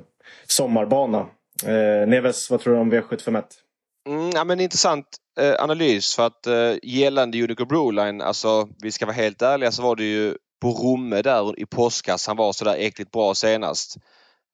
sommarbana. 0.48 1.20
Eh, 1.66 2.08
Neves, 2.08 2.50
vad 2.50 2.60
tror 2.60 2.74
du 2.74 2.80
om 2.80 2.94
V751? 2.94 3.44
Mm, 4.08 4.30
ja, 4.30 4.44
men 4.44 4.60
intressant 4.60 5.06
eh, 5.40 5.64
analys 5.64 6.16
för 6.16 6.28
att 6.28 6.48
eh, 6.48 6.74
gällande 6.84 7.44
Unico 7.44 7.66
Broline, 7.66 8.22
alltså 8.22 8.68
vi 8.82 8.92
ska 8.92 9.06
vara 9.06 9.16
helt 9.16 9.42
ärliga 9.42 9.72
så 9.72 9.84
var 9.84 9.96
det 9.96 10.04
ju 10.04 10.36
på 10.62 10.70
Romme 10.70 11.22
där 11.22 11.60
i 11.60 11.66
påskas 11.66 12.28
han 12.28 12.38
var 12.38 12.54
sådär 12.54 12.76
äckligt 12.80 13.12
bra 13.12 13.36
senast. 13.36 13.98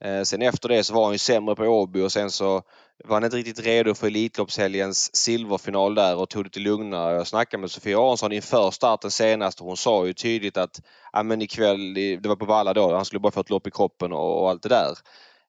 Eh, 0.04 0.22
sen 0.22 0.42
efter 0.42 0.70
det 0.70 0.84
så 0.84 0.94
var 0.94 1.04
han 1.04 1.14
ju 1.14 1.18
sämre 1.18 1.56
på 1.56 1.64
Åby 1.64 2.02
och 2.02 2.12
sen 2.12 2.32
så 2.32 2.62
var 3.06 3.16
han 3.16 3.24
inte 3.24 3.38
riktigt 3.38 3.66
redo 3.66 3.94
för 3.94 4.08
Elitloppshelgens 4.08 5.16
silverfinal 5.16 5.96
där 5.96 6.16
och 6.16 6.30
tog 6.30 6.44
det 6.44 6.48
lite 6.48 6.60
lugnare. 6.60 7.16
Jag 7.16 7.28
snackade 7.28 7.62
med 7.62 7.72
Sofia 7.72 7.98
Aronsson 7.98 8.32
inför 8.32 8.72
starten 8.72 9.12
senast 9.12 9.62
och 9.62 9.68
hon 9.68 9.78
sa 9.78 10.08
ju 10.08 10.14
tydligt 10.14 10.58
att 10.58 10.82
ja, 11.14 11.24
men 11.24 11.42
ikväll, 11.42 11.94
det 11.94 12.26
var 12.26 12.36
på 12.36 12.46
Valla 12.46 12.74
då, 12.74 12.96
han 12.96 13.06
skulle 13.06 13.20
bara 13.20 13.32
få 13.32 13.40
ett 13.40 13.50
lopp 13.50 13.68
i 13.68 13.72
kroppen 13.72 14.14
och, 14.14 14.42
och 14.42 14.50
allt 14.50 14.64
det 14.64 14.70
där. 14.70 14.94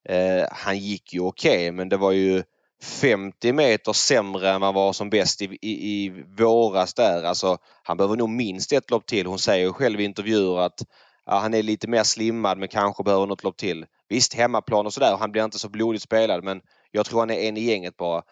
Eh, 0.08 0.46
han 0.50 0.78
gick 0.78 1.14
ju 1.14 1.20
okej 1.20 1.50
okay, 1.50 1.72
men 1.72 1.88
det 1.88 1.96
var 1.96 2.12
ju 2.12 2.42
50 2.82 3.52
meter 3.52 3.92
sämre 3.92 4.50
än 4.50 4.60
vad 4.60 4.68
han 4.68 4.74
var 4.74 4.92
som 4.92 5.10
bäst 5.10 5.42
i, 5.42 5.58
i, 5.62 6.04
i 6.04 6.24
våras 6.38 6.94
där. 6.94 7.22
Alltså, 7.22 7.58
han 7.82 7.96
behöver 7.96 8.16
nog 8.16 8.28
minst 8.28 8.72
ett 8.72 8.90
lopp 8.90 9.06
till. 9.06 9.26
Hon 9.26 9.38
säger 9.38 9.72
själv 9.72 10.00
i 10.00 10.04
intervjuer 10.04 10.58
att 10.58 10.80
ja, 11.26 11.38
han 11.38 11.54
är 11.54 11.62
lite 11.62 11.88
mer 11.88 12.02
slimmad 12.02 12.58
men 12.58 12.68
kanske 12.68 13.02
behöver 13.02 13.26
något 13.26 13.44
lopp 13.44 13.56
till. 13.56 13.86
Visst, 14.08 14.34
hemmaplan 14.34 14.86
och 14.86 14.92
sådär. 14.92 15.16
Han 15.16 15.32
blir 15.32 15.44
inte 15.44 15.58
så 15.58 15.68
blodigt 15.68 16.02
spelad 16.02 16.44
men 16.44 16.60
jag 16.90 17.06
tror 17.06 17.20
han 17.20 17.30
är 17.30 17.48
en 17.48 17.56
i 17.56 17.60
gänget 17.60 17.96
bara. 17.96 18.22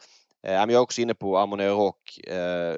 Eh, 0.46 0.52
jag 0.52 0.72
är 0.72 0.78
också 0.78 1.00
inne 1.00 1.14
på 1.14 1.38
Harmonia 1.38 1.70
Rock. 1.70 2.18
Eh, 2.18 2.76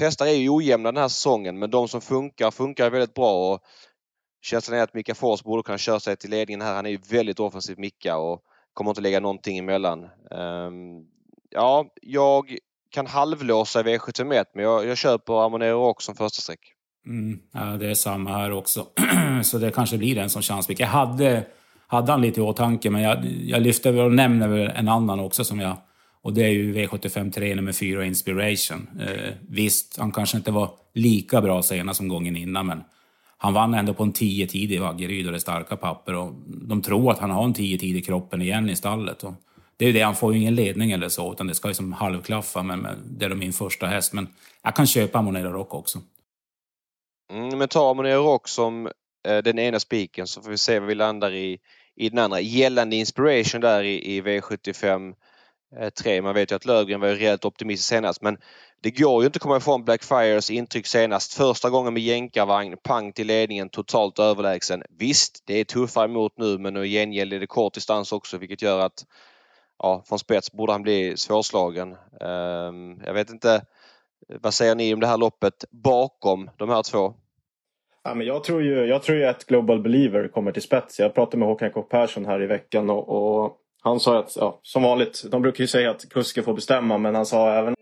hästar 0.00 0.26
är 0.26 0.30
ju 0.30 0.48
ojämna 0.48 0.92
den 0.92 1.02
här 1.02 1.08
säsongen 1.08 1.58
men 1.58 1.70
de 1.70 1.88
som 1.88 2.00
funkar 2.00 2.50
funkar 2.50 2.90
väldigt 2.90 3.14
bra. 3.14 3.52
Och 3.52 3.60
känslan 4.42 4.78
är 4.78 4.82
att 4.82 4.94
Mika 4.94 5.14
Fors 5.14 5.42
borde 5.42 5.62
kunna 5.62 5.78
köra 5.78 6.00
sig 6.00 6.16
till 6.16 6.30
ledningen 6.30 6.60
här. 6.60 6.74
Han 6.74 6.86
är 6.86 6.90
ju 6.90 6.98
väldigt 7.10 7.40
offensivt 7.40 7.78
Mika 7.78 8.16
och 8.16 8.42
kommer 8.72 8.90
inte 8.90 9.00
lägga 9.00 9.20
någonting 9.20 9.58
emellan. 9.58 10.04
Ehm, 10.30 11.04
ja, 11.50 11.86
jag 12.02 12.56
kan 12.90 13.06
halvlåsa 13.06 13.82
V751 13.82 14.44
men 14.54 14.64
jag, 14.64 14.86
jag 14.86 14.96
köper 14.96 15.32
Harmonia 15.32 15.72
Rock 15.72 16.02
som 16.02 16.14
första 16.14 16.42
streck. 16.42 16.72
Mm, 17.06 17.38
ja, 17.52 17.60
det 17.60 17.90
är 17.90 17.94
samma 17.94 18.30
här 18.30 18.52
också. 18.52 18.86
så 19.44 19.58
det 19.58 19.70
kanske 19.70 19.98
blir 19.98 20.18
en 20.18 20.30
som 20.30 20.42
chanspik. 20.42 20.80
Jag 20.80 20.86
hade, 20.86 21.46
hade 21.86 22.12
han 22.12 22.22
lite 22.22 22.40
i 22.40 22.42
åtanke, 22.42 22.90
men 22.90 23.02
jag, 23.02 23.24
jag 23.24 23.62
lyfter 23.62 24.00
och 24.00 24.12
nämner 24.12 24.48
väl 24.48 24.70
en 24.74 24.88
annan 24.88 25.20
också 25.20 25.44
som 25.44 25.60
jag... 25.60 25.76
Och 26.22 26.32
det 26.32 26.44
är 26.44 26.48
ju 26.48 26.74
V75 26.74 27.32
3 27.32 27.54
nummer 27.54 27.72
4 27.72 28.04
Inspiration. 28.04 28.88
Eh, 29.00 29.32
visst, 29.48 29.98
han 29.98 30.12
kanske 30.12 30.36
inte 30.36 30.50
var 30.50 30.70
lika 30.94 31.40
bra 31.40 31.62
senast 31.62 31.96
som 31.96 32.08
gången 32.08 32.36
innan, 32.36 32.66
men 32.66 32.84
han 33.38 33.54
vann 33.54 33.74
ändå 33.74 33.94
på 33.94 34.02
en 34.02 34.12
10 34.12 34.46
tid 34.46 34.72
i 34.72 34.78
Vaggeryd 34.78 35.26
och 35.26 35.32
det 35.32 35.40
starka 35.40 35.76
papper. 35.76 36.14
Och 36.14 36.32
de 36.46 36.82
tror 36.82 37.12
att 37.12 37.18
han 37.18 37.30
har 37.30 37.44
en 37.44 37.54
10 37.54 37.78
tid 37.78 37.96
i 37.96 38.02
kroppen 38.02 38.42
igen 38.42 38.70
i 38.70 38.76
stallet. 38.76 39.24
Och 39.24 39.34
det 39.76 39.84
är 39.84 39.86
ju 39.86 39.92
det, 39.92 40.00
han 40.00 40.14
får 40.14 40.34
ju 40.34 40.40
ingen 40.40 40.54
ledning 40.54 40.92
eller 40.92 41.08
så, 41.08 41.32
utan 41.32 41.46
det 41.46 41.54
ska 41.54 41.68
ju 41.68 41.74
som 41.74 41.92
halvklaffa. 41.92 42.62
Men, 42.62 42.80
men 42.80 43.18
det 43.18 43.24
är 43.24 43.34
min 43.34 43.52
första 43.52 43.86
häst. 43.86 44.12
Men 44.12 44.28
jag 44.62 44.76
kan 44.76 44.86
köpa 44.86 45.22
Monero 45.22 45.52
Rock 45.52 45.74
också. 45.74 45.98
Mm, 47.32 47.58
men 47.58 47.68
ta 47.68 47.94
Monero 47.94 48.22
Rock 48.22 48.48
som 48.48 48.88
Eh, 49.26 49.42
den 49.42 49.58
ena 49.58 49.80
spiken 49.80 50.26
så 50.26 50.42
får 50.42 50.50
vi 50.50 50.58
se 50.58 50.78
var 50.78 50.86
vi 50.86 50.94
landar 50.94 51.32
i, 51.32 51.58
i 51.96 52.08
den 52.08 52.18
andra. 52.18 52.40
Gällande 52.40 52.96
Inspiration 52.96 53.60
där 53.60 53.82
i, 53.82 54.16
i 54.16 54.22
V75 54.22 55.14
eh, 55.80 55.90
3. 55.90 56.22
Man 56.22 56.34
vet 56.34 56.50
ju 56.50 56.56
att 56.56 56.64
Lövgren 56.64 57.00
var 57.00 57.08
ju 57.08 57.14
rejält 57.14 57.44
optimistisk 57.44 57.88
senast 57.88 58.22
men 58.22 58.38
det 58.80 58.90
går 58.90 59.22
ju 59.22 59.26
inte 59.26 59.36
att 59.36 59.42
komma 59.42 59.56
ifrån 59.56 59.84
Blackfires 59.84 60.50
intryck 60.50 60.86
senast. 60.86 61.34
Första 61.34 61.70
gången 61.70 61.94
med 61.94 62.02
jänkarvagn, 62.02 62.76
pang 62.82 63.12
till 63.12 63.26
ledningen, 63.26 63.68
totalt 63.68 64.18
överlägsen. 64.18 64.82
Visst, 64.98 65.42
det 65.46 65.60
är 65.60 65.64
tuffare 65.64 66.04
emot 66.04 66.32
nu 66.36 66.58
men 66.58 66.76
i 66.76 66.88
gengäld 66.88 67.32
är 67.32 67.40
det 67.40 67.46
kort 67.46 67.74
distans 67.74 68.12
också 68.12 68.38
vilket 68.38 68.62
gör 68.62 68.80
att 68.80 69.06
ja, 69.78 70.02
från 70.06 70.18
spets 70.18 70.52
borde 70.52 70.72
han 70.72 70.82
bli 70.82 71.16
svårslagen. 71.16 71.96
Um, 72.20 73.00
jag 73.04 73.14
vet 73.14 73.30
inte 73.30 73.64
vad 74.28 74.54
säger 74.54 74.74
ni 74.74 74.94
om 74.94 75.00
det 75.00 75.06
här 75.06 75.16
loppet 75.16 75.64
bakom 75.70 76.50
de 76.56 76.68
här 76.68 76.82
två? 76.82 77.14
Ja, 78.06 78.14
men 78.14 78.26
jag, 78.26 78.44
tror 78.44 78.62
ju, 78.62 78.84
jag 78.84 79.02
tror 79.02 79.18
ju 79.18 79.24
att 79.24 79.44
Global 79.44 79.82
Believer 79.82 80.28
kommer 80.28 80.52
till 80.52 80.62
spets. 80.62 80.98
Jag 80.98 81.14
pratade 81.14 81.36
med 81.36 81.48
Håkan 81.48 81.70
K 81.70 81.82
Persson 81.82 82.26
här 82.26 82.42
i 82.42 82.46
veckan 82.46 82.90
och, 82.90 83.08
och 83.08 83.56
han 83.82 84.00
sa 84.00 84.18
att, 84.18 84.36
ja, 84.36 84.60
som 84.62 84.82
vanligt, 84.82 85.24
de 85.30 85.42
brukar 85.42 85.60
ju 85.60 85.68
säga 85.68 85.90
att 85.90 86.08
kusken 86.10 86.44
får 86.44 86.54
bestämma 86.54 86.98
men 86.98 87.14
han 87.14 87.26
sa 87.26 87.52
även... 87.52 87.74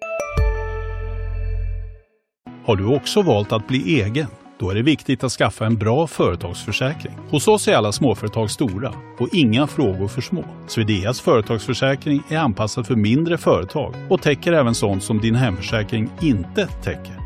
Har 2.65 2.77
du 2.77 2.97
också 2.97 3.23
valt 3.23 3.53
att 3.53 3.69
bli 3.69 4.01
egen? 4.03 4.27
Då 4.59 4.71
är 4.71 4.75
det 4.75 4.83
viktigt 4.83 5.25
att 5.25 5.33
skaffa 5.33 5.67
en 5.67 5.77
bra 5.77 6.07
företagsförsäkring. 6.07 7.15
Hos 7.31 7.49
oss 7.49 7.69
är 7.69 7.77
alla 7.77 7.93
småföretag 7.93 8.51
stora 8.51 8.93
och 9.19 9.29
inga 9.33 9.67
frågor 9.67 10.09
för 10.09 10.21
små. 10.21 10.45
Swedeas 10.67 11.21
företagsförsäkring 11.21 12.23
är 12.31 12.39
anpassad 12.39 12.87
för 12.87 12.95
mindre 12.95 13.39
företag 13.39 13.95
och 14.11 14.23
täcker 14.23 14.53
även 14.53 14.75
sånt 14.75 15.03
som 15.03 15.21
din 15.21 15.35
hemförsäkring 15.35 16.11
inte 16.23 16.67
täcker. 16.67 17.24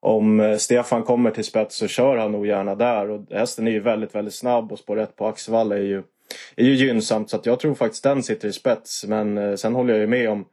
om 0.00 0.40
eh, 0.40 0.56
Stefan 0.56 1.02
kommer 1.02 1.30
till 1.30 1.44
spets 1.44 1.76
så 1.76 1.86
kör 1.86 2.16
han 2.16 2.32
nog 2.32 2.46
gärna 2.46 2.74
där. 2.74 3.10
Och 3.10 3.20
hästen 3.30 3.66
är 3.66 3.70
ju 3.70 3.80
väldigt, 3.80 4.14
väldigt 4.14 4.34
snabb 4.34 4.72
och 4.72 4.78
spår 4.78 4.96
rätt 4.96 5.16
på 5.16 5.26
Axevalla 5.26 5.76
är 5.76 5.82
ju, 5.82 6.02
är 6.56 6.64
ju 6.64 6.74
gynnsamt. 6.74 7.30
Så 7.30 7.36
att 7.36 7.46
jag 7.46 7.60
tror 7.60 7.74
faktiskt 7.74 8.02
den 8.02 8.22
sitter 8.22 8.48
i 8.48 8.52
spets. 8.52 9.04
Men 9.06 9.38
eh, 9.38 9.54
sen 9.54 9.74
håller 9.74 9.94
jag 9.94 10.00
ju 10.00 10.06
med 10.06 10.30
om 10.30 10.44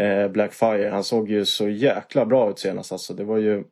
eh, 0.00 0.28
Blackfire. 0.28 0.88
Han 0.88 1.04
såg 1.04 1.30
ju 1.30 1.44
så 1.44 1.68
jäkla 1.68 2.26
bra 2.26 2.50
ut 2.50 2.58
senast. 2.58 2.92
Alltså, 2.92 3.14
det 3.14 3.24
var 3.24 3.38
ju 3.38 3.64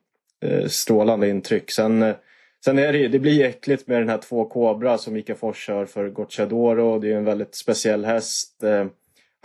eh, 0.45 0.65
strålande 0.67 1.29
intryck. 1.29 1.71
Sen 1.71 2.01
eh, 2.01 2.15
Sen 2.65 2.79
är 2.79 2.93
det, 2.93 2.97
ju, 2.97 3.07
det 3.07 3.19
blir 3.19 3.45
äckligt 3.45 3.87
med 3.87 4.01
den 4.01 4.09
här 4.09 4.17
två 4.17 4.45
Kobra 4.45 4.97
som 4.97 5.13
Mika 5.13 5.35
Fors 5.35 5.65
kör 5.65 5.85
för 5.85 6.09
Gocciadoro. 6.09 6.99
Det 6.99 7.07
är 7.07 7.09
ju 7.09 7.17
en 7.17 7.25
väldigt 7.25 7.55
speciell 7.55 8.05
häst. 8.05 8.63
Eh, 8.63 8.85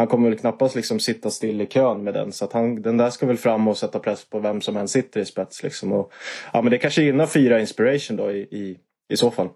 han 0.03 0.09
kommer 0.09 0.29
väl 0.29 0.39
knappast 0.39 0.75
liksom 0.75 1.01
sitta 1.01 1.31
still 1.31 1.61
i 1.61 1.67
kön 1.67 2.05
med 2.05 2.15
den. 2.15 2.33
Så 2.33 2.45
att 2.45 2.53
han, 2.53 2.83
den 2.83 2.97
där 2.97 3.11
ska 3.11 3.27
väl 3.27 3.37
fram 3.37 3.69
och 3.69 3.79
sätta 3.79 3.99
press 3.99 4.25
på 4.25 4.39
vem 4.39 4.61
som 4.61 4.77
än 4.77 4.89
sitter 4.89 5.21
i 5.21 5.25
spets. 5.25 5.63
Liksom. 5.63 5.93
Och, 5.93 6.13
ja, 6.53 6.63
men 6.63 6.71
det 6.71 6.79
kanske 6.79 7.03
gynnar 7.03 7.27
fyra 7.27 7.61
inspiration 7.61 8.17
då 8.17 8.33
i, 8.33 8.39
i, 8.41 8.79
i 9.13 9.17
så 9.17 9.31
fall. 9.31 9.49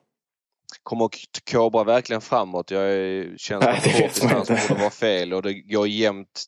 Kommer 0.82 1.10
Kobra 1.52 1.84
verkligen 1.84 2.20
framåt? 2.20 2.70
Jag 2.70 2.84
känner 3.36 3.68
att 3.68 3.84
kortdistans 3.84 4.68
borde 4.68 4.80
vara 4.80 4.90
fel 4.90 5.34
och 5.34 5.42
det 5.42 5.54
går 5.54 5.88
jämnt 5.88 6.44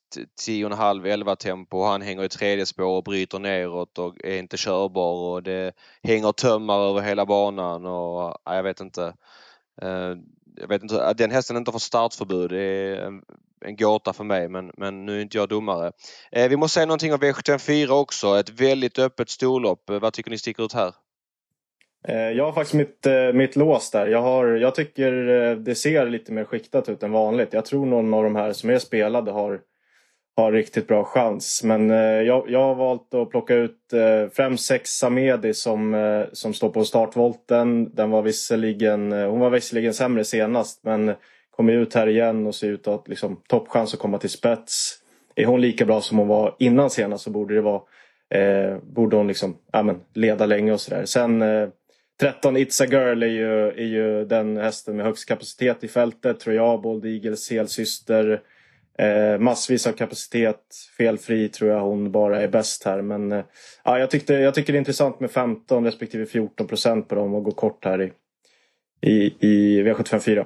10,5-11 0.49 1.35
tempo. 1.35 1.83
Han 1.83 2.02
hänger 2.02 2.25
i 2.25 2.28
tredje 2.28 2.67
spår 2.67 2.97
och 2.97 3.05
bryter 3.05 3.38
neråt 3.38 3.99
och 3.99 4.25
är 4.25 4.38
inte 4.38 4.57
körbar 4.57 5.12
och 5.12 5.43
det 5.43 5.73
hänger 6.02 6.33
tömmar 6.33 6.78
över 6.78 7.00
hela 7.00 7.26
banan 7.26 7.87
och 7.87 8.38
ja, 8.45 8.57
jag 8.57 8.62
vet 8.62 8.81
inte. 8.81 9.14
Jag 10.57 10.69
vet 10.69 10.83
inte, 10.83 11.12
den 11.12 11.31
hästen 11.31 11.57
inte 11.57 11.73
får 11.73 11.78
startförbud 11.78 12.50
det 12.50 12.62
är 12.62 12.97
en, 12.97 13.23
en 13.64 13.76
gåta 13.76 14.12
för 14.12 14.25
mig 14.25 14.49
men, 14.49 14.71
men 14.76 15.07
nu 15.07 15.17
är 15.17 15.23
inte 15.23 15.38
jag 15.38 15.49
domare. 15.49 15.93
Eh, 16.33 16.49
vi 16.49 16.57
måste 16.57 16.75
säga 16.75 16.87
någonting 16.87 17.12
om 17.12 17.19
V754 17.19 17.88
också. 17.88 18.38
Ett 18.38 18.50
väldigt 18.50 18.99
öppet 18.99 19.31
storlopp. 19.31 19.90
Eh, 19.90 20.00
vad 20.00 20.12
tycker 20.12 20.31
ni 20.31 20.38
sticker 20.38 20.64
ut 20.64 20.73
här? 20.73 20.93
Eh, 22.09 22.17
jag 22.17 22.45
har 22.45 22.52
faktiskt 22.52 22.75
mitt, 22.75 23.07
eh, 23.07 23.33
mitt 23.33 23.57
lås 23.57 23.90
där. 23.90 24.07
Jag, 24.07 24.23
har, 24.23 24.47
jag 24.47 24.75
tycker 24.75 25.12
det 25.57 25.75
ser 25.75 26.07
lite 26.07 26.33
mer 26.33 26.45
skiktat 26.45 26.88
ut 26.88 27.02
än 27.02 27.12
vanligt. 27.12 27.52
Jag 27.52 27.64
tror 27.64 27.87
någon 27.87 28.14
av 28.14 28.25
de 28.25 28.37
här 28.37 28.52
som 28.52 28.71
är 28.71 28.78
spelade 28.78 29.31
har, 29.31 29.61
har 30.42 30.52
riktigt 30.52 30.88
bra 30.88 31.04
chans. 31.04 31.62
Men 31.64 31.90
eh, 31.90 31.97
jag, 31.99 32.45
jag 32.49 32.62
har 32.62 32.75
valt 32.75 33.14
att 33.14 33.30
plocka 33.30 33.54
ut 33.54 33.92
eh, 33.92 34.30
främst 34.33 34.66
sex 34.66 34.90
Samedi 34.90 35.54
som, 35.54 35.95
eh, 35.95 36.25
som 36.33 36.54
står 36.54 36.71
på 36.71 36.85
startvolten. 36.85 37.95
Den 37.95 38.11
var 38.11 38.23
visserligen, 38.23 39.12
hon 39.12 39.40
var 39.40 39.50
visserligen 39.50 39.95
sämre 39.95 40.25
senast 40.25 40.85
men 40.85 41.14
kommer 41.50 41.73
ut 41.73 41.95
här 41.95 42.07
igen 42.07 42.47
och 42.47 42.54
ser 42.54 42.68
ut 42.68 42.80
att 42.80 42.95
ha 42.95 43.04
liksom, 43.07 43.42
toppchans 43.49 43.95
att 43.95 44.00
komma 44.00 44.18
till 44.18 44.30
spets. 44.30 44.99
Är 45.35 45.45
hon 45.45 45.61
lika 45.61 45.85
bra 45.85 46.00
som 46.00 46.18
hon 46.18 46.28
var 46.28 46.57
innan 46.59 46.90
senast 46.90 47.25
så 47.25 47.30
borde 47.30 47.54
det 47.54 47.61
vara 47.61 47.80
eh, 48.35 48.78
borde 48.83 49.16
hon 49.16 49.28
liksom, 49.28 49.57
ja, 49.73 49.83
men, 49.83 50.00
leda 50.14 50.47
länge 50.47 50.73
och 50.73 50.80
sådär. 50.80 51.04
Sen 51.04 51.42
eh, 51.42 51.68
13 52.21 52.57
It's 52.57 52.83
a 52.83 52.87
Girl 52.90 53.23
är 53.23 53.26
ju, 53.26 53.68
är 53.68 53.87
ju 53.87 54.25
den 54.25 54.57
hästen 54.57 54.97
med 54.97 55.07
högst 55.07 55.28
kapacitet 55.28 55.85
i 55.85 55.88
fältet. 55.88 56.40
Tror 56.40 56.57
jag. 56.57 56.83
Bold 56.83 57.04
Eagles 57.04 57.50
helsyster. 57.50 58.40
Eh, 59.02 59.38
massvis 59.38 59.87
av 59.87 59.93
kapacitet. 59.93 60.61
Felfri 60.97 61.49
tror 61.49 61.71
jag 61.71 61.81
hon 61.81 62.12
bara 62.12 62.43
är 62.43 62.49
bäst 62.49 62.85
här. 62.85 63.02
Men 63.02 63.33
eh, 63.33 63.45
ja, 63.85 63.99
jag, 63.99 64.11
tyckte, 64.11 64.35
jag 64.35 64.55
tycker 64.55 64.73
det 64.73 64.76
är 64.76 64.81
intressant 64.81 65.21
med 65.21 65.31
15 65.31 65.85
respektive 65.85 66.26
14 66.26 66.67
procent 66.67 67.09
på 67.09 67.14
dem 67.14 67.35
och 67.35 67.45
gå 67.45 67.50
kort 67.50 67.85
här 67.85 68.02
i, 68.02 68.12
i, 69.11 69.47
i 69.47 69.83
V754. 69.83 70.45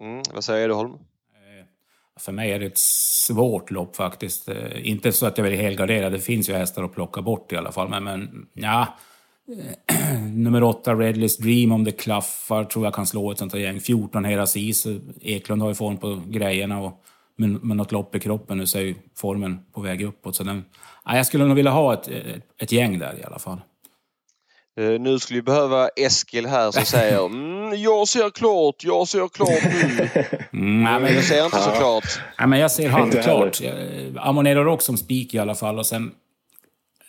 Mm, 0.00 0.22
vad 0.34 0.44
säger 0.44 0.68
du 0.68 0.74
Holm? 0.74 0.92
Eh, 0.92 1.66
För 2.20 2.32
mig 2.32 2.52
är 2.52 2.58
det 2.58 2.66
ett 2.66 2.78
svårt 2.78 3.70
lopp 3.70 3.96
faktiskt. 3.96 4.48
Eh, 4.48 4.88
inte 4.88 5.12
så 5.12 5.26
att 5.26 5.38
jag 5.38 5.44
vill 5.44 5.60
helgardera, 5.60 6.10
det 6.10 6.20
finns 6.20 6.48
ju 6.48 6.52
hästar 6.52 6.84
att 6.84 6.94
plocka 6.94 7.22
bort 7.22 7.52
i 7.52 7.56
alla 7.56 7.72
fall. 7.72 7.88
Men, 7.88 8.04
men 8.04 8.46
ja, 8.52 8.98
nummer 10.34 10.62
åtta, 10.62 10.94
Redless 10.94 11.36
Dream, 11.36 11.72
om 11.72 11.84
det 11.84 11.92
klaffar, 11.92 12.64
tror 12.64 12.84
jag 12.84 12.94
kan 12.94 13.06
slå 13.06 13.30
ett 13.30 13.38
sånt 13.38 13.52
här 13.52 13.60
gäng. 13.60 13.80
14, 13.80 14.24
Heras 14.24 14.56
Is. 14.56 14.86
Eklund 15.22 15.62
har 15.62 15.68
ju 15.68 15.74
form 15.74 15.96
på 15.96 16.22
grejerna 16.26 16.80
och 16.80 17.04
med, 17.36 17.50
med 17.50 17.76
något 17.76 17.92
lopp 17.92 18.14
i 18.14 18.20
kroppen 18.20 18.58
nu 18.58 18.64
ju 18.64 18.94
formen 19.16 19.60
på 19.72 19.80
väg 19.80 20.02
uppåt. 20.02 20.36
Så 20.36 20.44
den, 20.44 20.64
ja, 21.04 21.16
jag 21.16 21.26
skulle 21.26 21.44
nog 21.44 21.56
vilja 21.56 21.70
ha 21.70 21.94
ett, 21.94 22.08
ett, 22.08 22.42
ett 22.58 22.72
gäng 22.72 22.98
där 22.98 23.20
i 23.20 23.24
alla 23.24 23.38
fall. 23.38 23.60
Uh, 24.80 25.00
nu 25.00 25.18
skulle 25.18 25.38
vi 25.38 25.42
behöva 25.42 25.88
Eskil 25.88 26.46
här 26.46 26.70
som 26.70 26.84
säger 26.84 27.26
mm, 27.26 27.82
jag 27.82 28.08
ser 28.08 28.30
klart, 28.30 28.84
jag 28.84 29.08
ser 29.08 29.28
klart 29.28 29.64
nu. 29.64 30.08
Mm, 30.52 30.82
nej, 30.82 31.00
men 31.00 31.14
jag 31.14 31.24
ser 31.24 31.44
inte 31.44 31.58
så 31.58 31.70
klart. 31.70 32.04
Nej, 32.38 32.48
men 32.48 32.58
jag 32.58 32.70
ser 32.70 32.88
halvklart. 32.88 33.60
Amonero 34.16 34.64
Rock 34.64 34.82
som 34.82 34.96
spik 34.96 35.34
i 35.34 35.38
alla 35.38 35.54
fall 35.54 35.78
och 35.78 35.86
sen 35.86 36.12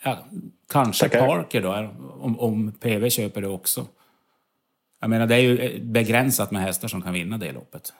ja, 0.04 0.18
kanske 0.72 1.08
Tackar. 1.08 1.26
Parker 1.26 1.62
då, 1.62 1.90
om, 2.20 2.40
om 2.40 2.72
PV 2.72 3.10
köper 3.10 3.40
det 3.40 3.48
också. 3.48 3.86
Jag 5.00 5.10
menar, 5.10 5.26
det 5.26 5.34
är 5.34 5.38
ju 5.38 5.78
begränsat 5.80 6.50
med 6.50 6.62
hästar 6.62 6.88
som 6.88 7.02
kan 7.02 7.12
vinna 7.12 7.38
det 7.38 7.52
loppet. 7.52 7.92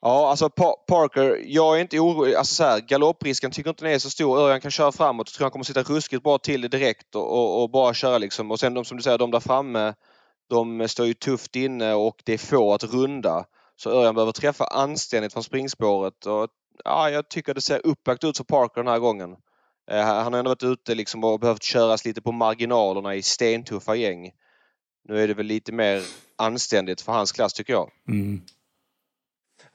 Ja, 0.00 0.30
alltså 0.30 0.50
pa 0.50 0.72
Parker, 0.88 1.42
jag 1.44 1.76
är 1.76 1.80
inte 1.80 2.00
orolig. 2.00 2.34
Alltså 2.34 2.54
så 2.54 2.64
här, 2.64 2.80
galopprisken 2.80 3.50
tycker 3.50 3.70
inte 3.70 3.84
den 3.84 3.94
är 3.94 3.98
så 3.98 4.10
stor. 4.10 4.38
Örjan 4.38 4.60
kan 4.60 4.70
köra 4.70 4.92
framåt. 4.92 5.28
Jag 5.28 5.34
tror 5.34 5.44
han 5.44 5.50
kommer 5.50 5.64
sitta 5.64 5.82
ruskigt 5.82 6.22
bra 6.22 6.38
till 6.38 6.60
det 6.60 6.68
direkt 6.68 7.14
och, 7.14 7.32
och, 7.32 7.62
och, 7.62 7.70
bara 7.70 7.94
köra 7.94 8.18
liksom. 8.18 8.50
Och 8.50 8.60
sen 8.60 8.74
de 8.74 8.84
som 8.84 8.96
du 8.96 9.02
säger, 9.02 9.18
de 9.18 9.30
där 9.30 9.40
framme, 9.40 9.94
de 10.48 10.88
står 10.88 11.06
ju 11.06 11.14
tufft 11.14 11.56
inne 11.56 11.94
och 11.94 12.22
det 12.24 12.32
är 12.32 12.38
få 12.38 12.74
att 12.74 12.84
runda. 12.84 13.44
Så 13.76 13.90
Örjan 13.90 14.14
behöver 14.14 14.32
träffa 14.32 14.64
anständigt 14.64 15.32
från 15.32 15.44
springspåret. 15.44 16.26
Och, 16.26 16.48
ja, 16.84 17.10
jag 17.10 17.28
tycker 17.28 17.54
det 17.54 17.60
ser 17.60 17.86
upplagt 17.86 18.24
ut 18.24 18.36
för 18.36 18.44
Parker 18.44 18.82
den 18.82 18.92
här 18.92 18.98
gången. 18.98 19.36
Eh, 19.90 20.04
han 20.04 20.32
har 20.32 20.38
ändå 20.38 20.50
varit 20.50 20.62
ute 20.62 20.94
liksom 20.94 21.24
och 21.24 21.40
behövt 21.40 21.62
köras 21.62 22.04
lite 22.04 22.22
på 22.22 22.32
marginalerna 22.32 23.14
i 23.14 23.22
stentuffa 23.22 23.94
gäng. 23.94 24.30
Nu 25.08 25.22
är 25.22 25.28
det 25.28 25.34
väl 25.34 25.46
lite 25.46 25.72
mer 25.72 26.02
anständigt 26.36 27.00
för 27.00 27.12
hans 27.12 27.32
klass 27.32 27.52
tycker 27.52 27.72
jag. 27.72 27.90
Mm. 28.08 28.40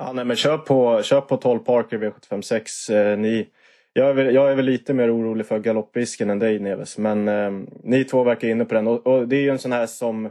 Ja, 0.05 0.13
nej, 0.13 0.25
men 0.25 0.35
kör 0.35 0.57
på, 0.57 1.03
kör 1.03 1.21
på 1.21 1.37
12 1.37 1.59
Parker 1.59 1.97
V756. 1.97 2.93
Eh, 2.93 3.17
ni, 3.17 3.47
jag, 3.93 4.09
är 4.09 4.13
väl, 4.13 4.35
jag 4.35 4.51
är 4.51 4.55
väl 4.55 4.65
lite 4.65 4.93
mer 4.93 5.15
orolig 5.15 5.45
för 5.45 5.59
galopprisken 5.59 6.29
än 6.29 6.39
dig 6.39 6.59
Neves. 6.59 6.97
Men 6.97 7.27
eh, 7.27 7.51
ni 7.83 8.03
två 8.03 8.23
verkar 8.23 8.47
inne 8.47 8.65
på 8.65 8.73
den. 8.73 8.87
Och, 8.87 9.07
och 9.07 9.27
det 9.27 9.35
är 9.35 9.41
ju 9.41 9.49
en 9.49 9.59
sån 9.59 9.71
här 9.71 9.85
som... 9.85 10.29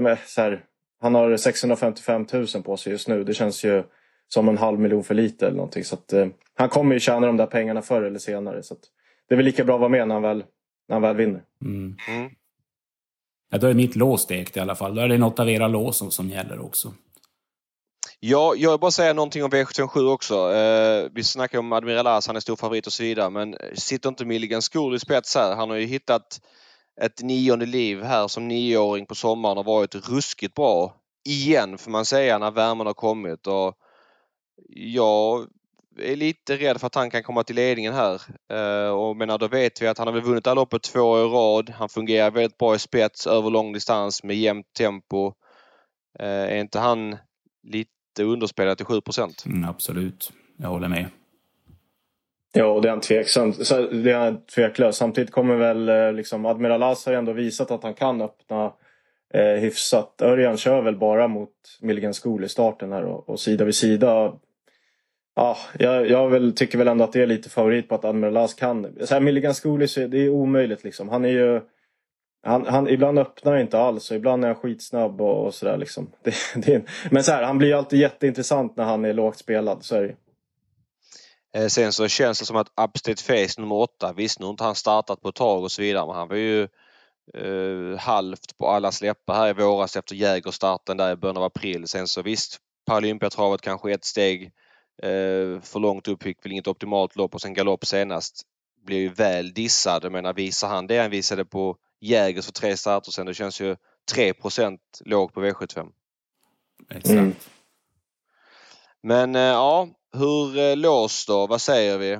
Men, 0.00 0.16
så 0.26 0.40
här, 0.40 0.64
han 1.00 1.14
har 1.14 1.36
655 1.36 2.26
000 2.32 2.46
på 2.64 2.76
sig 2.76 2.92
just 2.92 3.08
nu. 3.08 3.24
Det 3.24 3.34
känns 3.34 3.64
ju 3.64 3.82
som 4.28 4.48
en 4.48 4.58
halv 4.58 4.78
miljon 4.78 5.04
för 5.04 5.14
lite 5.14 5.46
eller 5.46 5.56
någonting. 5.56 5.84
Så 5.84 5.94
att, 5.94 6.12
eh, 6.12 6.26
han 6.54 6.68
kommer 6.68 6.94
ju 6.94 7.00
tjäna 7.00 7.26
de 7.26 7.36
där 7.36 7.46
pengarna 7.46 7.82
förr 7.82 8.02
eller 8.02 8.18
senare. 8.18 8.62
Så 8.62 8.74
att, 8.74 8.80
det 9.28 9.34
är 9.34 9.36
väl 9.36 9.46
lika 9.46 9.64
bra 9.64 9.74
att 9.74 9.80
vara 9.80 9.90
med 9.90 10.08
när 10.08 10.14
han 10.14 10.22
väl, 10.22 10.44
när 10.88 10.94
han 10.94 11.02
väl 11.02 11.16
vinner. 11.16 11.42
Mm. 11.62 11.96
Mm. 12.08 12.30
Ja, 13.50 13.58
då 13.58 13.66
är 13.66 13.74
mitt 13.74 13.96
lås 13.96 14.22
stekt 14.22 14.56
i 14.56 14.60
alla 14.60 14.74
fall. 14.74 14.94
Då 14.94 15.02
är 15.02 15.08
det 15.08 15.18
något 15.18 15.38
av 15.38 15.50
era 15.50 15.68
lås 15.68 15.96
som, 15.96 16.10
som 16.10 16.30
gäller 16.30 16.64
också. 16.64 16.92
Ja, 18.20 18.54
jag 18.56 18.70
vill 18.70 18.80
bara 18.80 18.90
säga 18.90 19.12
någonting 19.12 19.44
om 19.44 19.50
V757 19.50 20.12
också. 20.12 20.52
Eh, 20.52 21.08
vi 21.12 21.24
snackar 21.24 21.58
om 21.58 21.72
Admiral 21.72 22.06
As, 22.06 22.26
han 22.26 22.36
är 22.36 22.40
stor 22.40 22.56
favorit 22.56 22.86
och 22.86 22.92
så 22.92 23.02
vidare. 23.02 23.30
Men 23.30 23.56
sitter 23.74 24.08
inte 24.08 24.24
Milligan 24.24 24.62
School 24.72 24.94
i 24.94 24.98
spets 24.98 25.34
här? 25.34 25.56
Han 25.56 25.70
har 25.70 25.76
ju 25.76 25.86
hittat 25.86 26.40
ett 27.00 27.22
nionde 27.22 27.66
liv 27.66 28.02
här 28.02 28.28
som 28.28 28.48
nioåring 28.48 29.06
på 29.06 29.14
sommaren 29.14 29.58
och 29.58 29.64
varit 29.64 29.94
ruskigt 29.94 30.54
bra. 30.54 30.94
Igen 31.28 31.78
får 31.78 31.90
man 31.90 32.04
säga 32.04 32.38
när 32.38 32.50
värmen 32.50 32.86
har 32.86 32.94
kommit. 32.94 33.46
Och 33.46 33.74
jag 34.68 35.48
är 35.98 36.16
lite 36.16 36.56
rädd 36.56 36.80
för 36.80 36.86
att 36.86 36.94
han 36.94 37.10
kan 37.10 37.22
komma 37.22 37.44
till 37.44 37.56
ledningen 37.56 37.94
här. 37.94 38.22
Eh, 38.52 38.90
och 38.90 39.16
menar, 39.16 39.38
då 39.38 39.48
vet 39.48 39.82
vi 39.82 39.86
att 39.86 39.98
han 39.98 40.06
har 40.06 40.14
väl 40.14 40.22
vunnit 40.22 40.44
det 40.44 40.50
här 40.50 40.54
loppet 40.54 40.82
två 40.82 41.00
år 41.00 41.26
i 41.26 41.28
rad. 41.28 41.70
Han 41.70 41.88
fungerar 41.88 42.30
väldigt 42.30 42.58
bra 42.58 42.74
i 42.74 42.78
spets 42.78 43.26
över 43.26 43.50
lång 43.50 43.72
distans 43.72 44.22
med 44.22 44.36
jämnt 44.36 44.72
tempo. 44.72 45.32
Eh, 46.18 46.26
är 46.26 46.56
inte 46.56 46.78
han 46.78 47.16
lite 47.62 47.95
underspelad 48.24 48.76
till 48.76 48.86
7 48.86 49.00
mm, 49.46 49.68
Absolut, 49.68 50.32
jag 50.56 50.68
håller 50.68 50.88
med. 50.88 51.06
Ja, 52.52 52.66
och 52.66 52.82
det 52.82 52.88
är 52.88 52.90
han 52.90 53.00
tveksam. 53.00 53.50
Det 53.50 54.10
är 54.10 54.18
han 54.18 54.40
tveklös. 54.46 54.96
Samtidigt 54.96 55.30
kommer 55.30 55.56
väl 55.56 55.88
eh, 55.88 56.12
liksom 56.12 56.46
Admiral 56.46 56.82
As 56.82 57.06
har 57.06 57.12
ändå 57.12 57.32
visat 57.32 57.70
att 57.70 57.82
han 57.82 57.94
kan 57.94 58.22
öppna 58.22 58.72
eh, 59.34 59.60
hyfsat. 59.60 60.22
Örjan 60.22 60.56
kör 60.56 60.82
väl 60.82 60.96
bara 60.96 61.28
mot 61.28 61.50
Milligan 61.80 62.12
School 62.12 62.44
i 62.44 62.48
starten 62.48 62.92
här 62.92 63.04
och, 63.04 63.28
och 63.28 63.40
sida 63.40 63.64
vid 63.64 63.74
sida. 63.74 64.32
Ja, 65.34 65.56
jag, 65.78 66.10
jag 66.10 66.30
väl, 66.30 66.52
tycker 66.52 66.78
väl 66.78 66.88
ändå 66.88 67.04
att 67.04 67.12
det 67.12 67.22
är 67.22 67.26
lite 67.26 67.50
favorit 67.50 67.88
på 67.88 67.94
att 67.94 68.04
Admiral 68.04 68.36
As 68.36 68.54
kan. 68.54 68.86
Så 69.00 69.14
här, 69.14 69.20
Milligan 69.20 69.54
School 69.54 69.82
är, 69.82 70.08
det 70.08 70.18
är 70.18 70.28
omöjligt 70.28 70.84
liksom. 70.84 71.08
Han 71.08 71.24
är 71.24 71.28
ju 71.28 71.60
han, 72.46 72.66
han, 72.66 72.88
ibland 72.88 73.18
öppnar 73.18 73.52
han 73.52 73.60
inte 73.60 73.78
alls 73.78 74.10
och 74.10 74.16
ibland 74.16 74.44
är 74.44 74.48
han 74.48 74.56
skitsnabb 74.56 75.20
och, 75.20 75.46
och 75.46 75.54
sådär 75.54 75.76
liksom. 75.76 76.10
Det, 76.22 76.34
det, 76.54 76.82
men 77.10 77.24
så 77.24 77.32
här, 77.32 77.42
han 77.42 77.58
blir 77.58 77.74
alltid 77.74 78.00
jätteintressant 78.00 78.76
när 78.76 78.84
han 78.84 79.04
är 79.04 79.12
lågt 79.12 79.38
spelad, 79.38 79.84
så 79.84 79.96
är 79.96 80.02
det 80.02 80.16
eh, 81.60 81.66
Sen 81.66 81.92
så 81.92 82.08
känns 82.08 82.38
det 82.38 82.44
som 82.44 82.56
att 82.56 82.68
Upstate 82.80 83.22
Face 83.22 83.60
nummer 83.60 83.76
åtta, 83.76 84.12
visst 84.12 84.40
nu 84.40 84.46
har 84.46 84.50
inte 84.50 84.64
han 84.64 84.74
startat 84.74 85.20
på 85.20 85.28
ett 85.28 85.34
tag 85.34 85.62
och 85.62 85.72
så 85.72 85.82
vidare 85.82 86.06
men 86.06 86.16
han 86.16 86.28
var 86.28 86.36
ju 86.36 86.68
eh, 87.34 87.98
halvt 87.98 88.58
på 88.58 88.68
alla 88.68 88.92
släppar 88.92 89.34
här 89.34 89.48
i 89.48 89.52
våras 89.52 89.96
efter 89.96 90.14
Jägerstarten 90.14 90.96
där 90.96 91.12
i 91.12 91.16
början 91.16 91.36
av 91.36 91.44
april. 91.44 91.88
Sen 91.88 92.08
så 92.08 92.22
visst, 92.22 92.58
Paralympiatravet 92.86 93.60
kanske 93.60 93.92
ett 93.92 94.04
steg 94.04 94.44
eh, 95.02 95.60
för 95.62 95.78
långt 95.78 96.08
upp, 96.08 96.22
fick 96.22 96.44
väl 96.44 96.52
inget 96.52 96.66
optimalt 96.66 97.16
lopp 97.16 97.34
och 97.34 97.40
sen 97.40 97.54
galopp 97.54 97.86
senast. 97.86 98.42
Blev 98.86 99.00
ju 99.00 99.08
väl 99.08 99.52
dissad. 99.52 100.04
Jag 100.04 100.12
menar 100.12 100.32
visar 100.32 100.68
han 100.68 100.86
det 100.86 100.98
han 100.98 101.10
visade 101.10 101.44
på 101.44 101.76
Jägers 102.00 102.44
för 102.44 102.52
tre 102.52 102.76
starter 102.76 103.10
sen. 103.10 103.26
Det 103.26 103.34
känns 103.34 103.60
ju 103.60 103.76
3% 104.14 104.78
lågt 105.04 105.34
på 105.34 105.44
V75. 105.44 105.88
Exakt. 106.90 107.10
Mm. 107.10 107.32
Men 109.02 109.34
eh, 109.34 109.42
ja, 109.42 109.88
hur 110.12 110.58
eh, 110.58 110.76
låst 110.76 111.28
då? 111.28 111.46
Vad 111.46 111.60
säger 111.60 111.98
vi? 111.98 112.18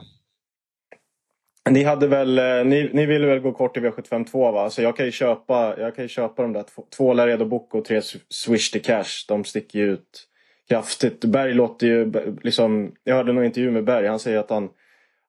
Ni 1.70 1.82
hade 1.82 2.06
väl, 2.06 2.38
eh, 2.38 2.64
ni, 2.64 2.90
ni 2.92 3.06
ville 3.06 3.26
väl 3.26 3.40
gå 3.40 3.52
kort 3.52 3.76
i 3.76 3.80
V752 3.80 4.52
va? 4.52 4.70
Så 4.70 4.82
jag 4.82 4.96
kan 4.96 5.06
ju 5.06 5.12
köpa, 5.12 5.74
jag 5.78 5.96
kan 5.96 6.04
ju 6.04 6.08
köpa 6.08 6.42
de 6.42 6.52
där 6.52 6.62
två, 6.62 6.86
två 6.96 7.12
Laredo 7.12 7.44
Bocco 7.44 7.78
och 7.78 7.84
tre 7.84 8.02
Swish 8.28 8.72
to 8.72 8.78
Cash. 8.82 9.24
De 9.28 9.44
sticker 9.44 9.78
ju 9.78 9.92
ut 9.92 10.28
kraftigt. 10.68 11.24
Berg 11.24 11.54
låter 11.54 11.86
ju 11.86 12.12
liksom, 12.42 12.92
jag 13.04 13.14
hörde 13.14 13.32
nog 13.32 13.44
intervju 13.44 13.70
med 13.70 13.84
Berg. 13.84 14.06
Han 14.06 14.18
säger 14.18 14.38
att 14.38 14.50
han, 14.50 14.68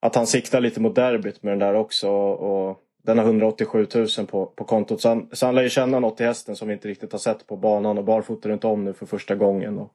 att 0.01 0.15
han 0.15 0.27
siktar 0.27 0.62
lite 0.62 0.79
mot 0.79 0.95
derbyt 0.95 1.43
med 1.43 1.51
den 1.51 1.60
där 1.60 1.73
också. 1.73 2.10
Och, 2.10 2.83
den 3.07 3.17
har 3.17 3.25
187 3.25 3.88
000 3.95 4.07
på, 4.27 4.45
på 4.45 4.63
kontot. 4.63 5.01
Så 5.01 5.10
han, 5.10 5.29
så 5.31 5.45
han 5.45 5.55
lär 5.55 5.63
ju 5.63 5.69
känna 5.69 5.99
något 5.99 6.21
i 6.21 6.23
hästen 6.23 6.55
som 6.55 6.67
vi 6.67 6.73
inte 6.73 6.88
riktigt 6.88 7.12
har 7.12 7.19
sett 7.19 7.47
på 7.47 7.57
banan 7.57 7.97
och 7.97 8.03
barfotar 8.03 8.49
runt 8.49 8.63
om 8.63 8.83
nu 8.83 8.93
för 8.93 9.05
första 9.05 9.36
gången. 9.36 9.77
Och, 9.77 9.91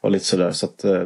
och 0.00 0.10
lite 0.10 0.24
sådär. 0.24 0.50
Så 0.50 0.66
att, 0.66 0.84
eh, 0.84 1.02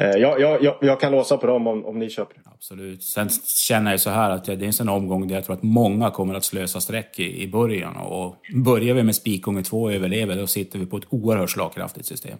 eh 0.00 0.10
jag, 0.10 0.40
jag, 0.40 0.76
jag, 0.80 1.00
kan 1.00 1.12
låsa 1.12 1.36
på 1.36 1.46
dem 1.46 1.66
om, 1.66 1.84
om 1.86 1.98
ni 1.98 2.10
köper. 2.10 2.36
Absolut. 2.44 3.02
Sen 3.02 3.28
känner 3.68 3.90
jag 3.90 4.00
så 4.00 4.10
här 4.10 4.30
att 4.30 4.44
det 4.44 4.52
är 4.52 4.62
en 4.62 4.72
sån 4.72 4.88
omgång 4.88 5.28
där 5.28 5.34
jag 5.34 5.44
tror 5.44 5.56
att 5.56 5.62
många 5.62 6.10
kommer 6.10 6.34
att 6.34 6.44
slösa 6.44 6.80
streck 6.80 7.18
i, 7.18 7.42
i 7.42 7.48
början. 7.48 7.96
Och 7.96 8.36
börjar 8.64 8.94
vi 8.94 9.02
med 9.02 9.16
spik 9.16 9.42
gånger 9.42 9.62
två 9.62 9.82
och 9.82 9.92
överlever, 9.92 10.36
då 10.36 10.46
sitter 10.46 10.78
vi 10.78 10.86
på 10.86 10.96
ett 10.96 11.06
oerhört 11.08 11.50
slagkraftigt 11.50 12.06
system. 12.06 12.38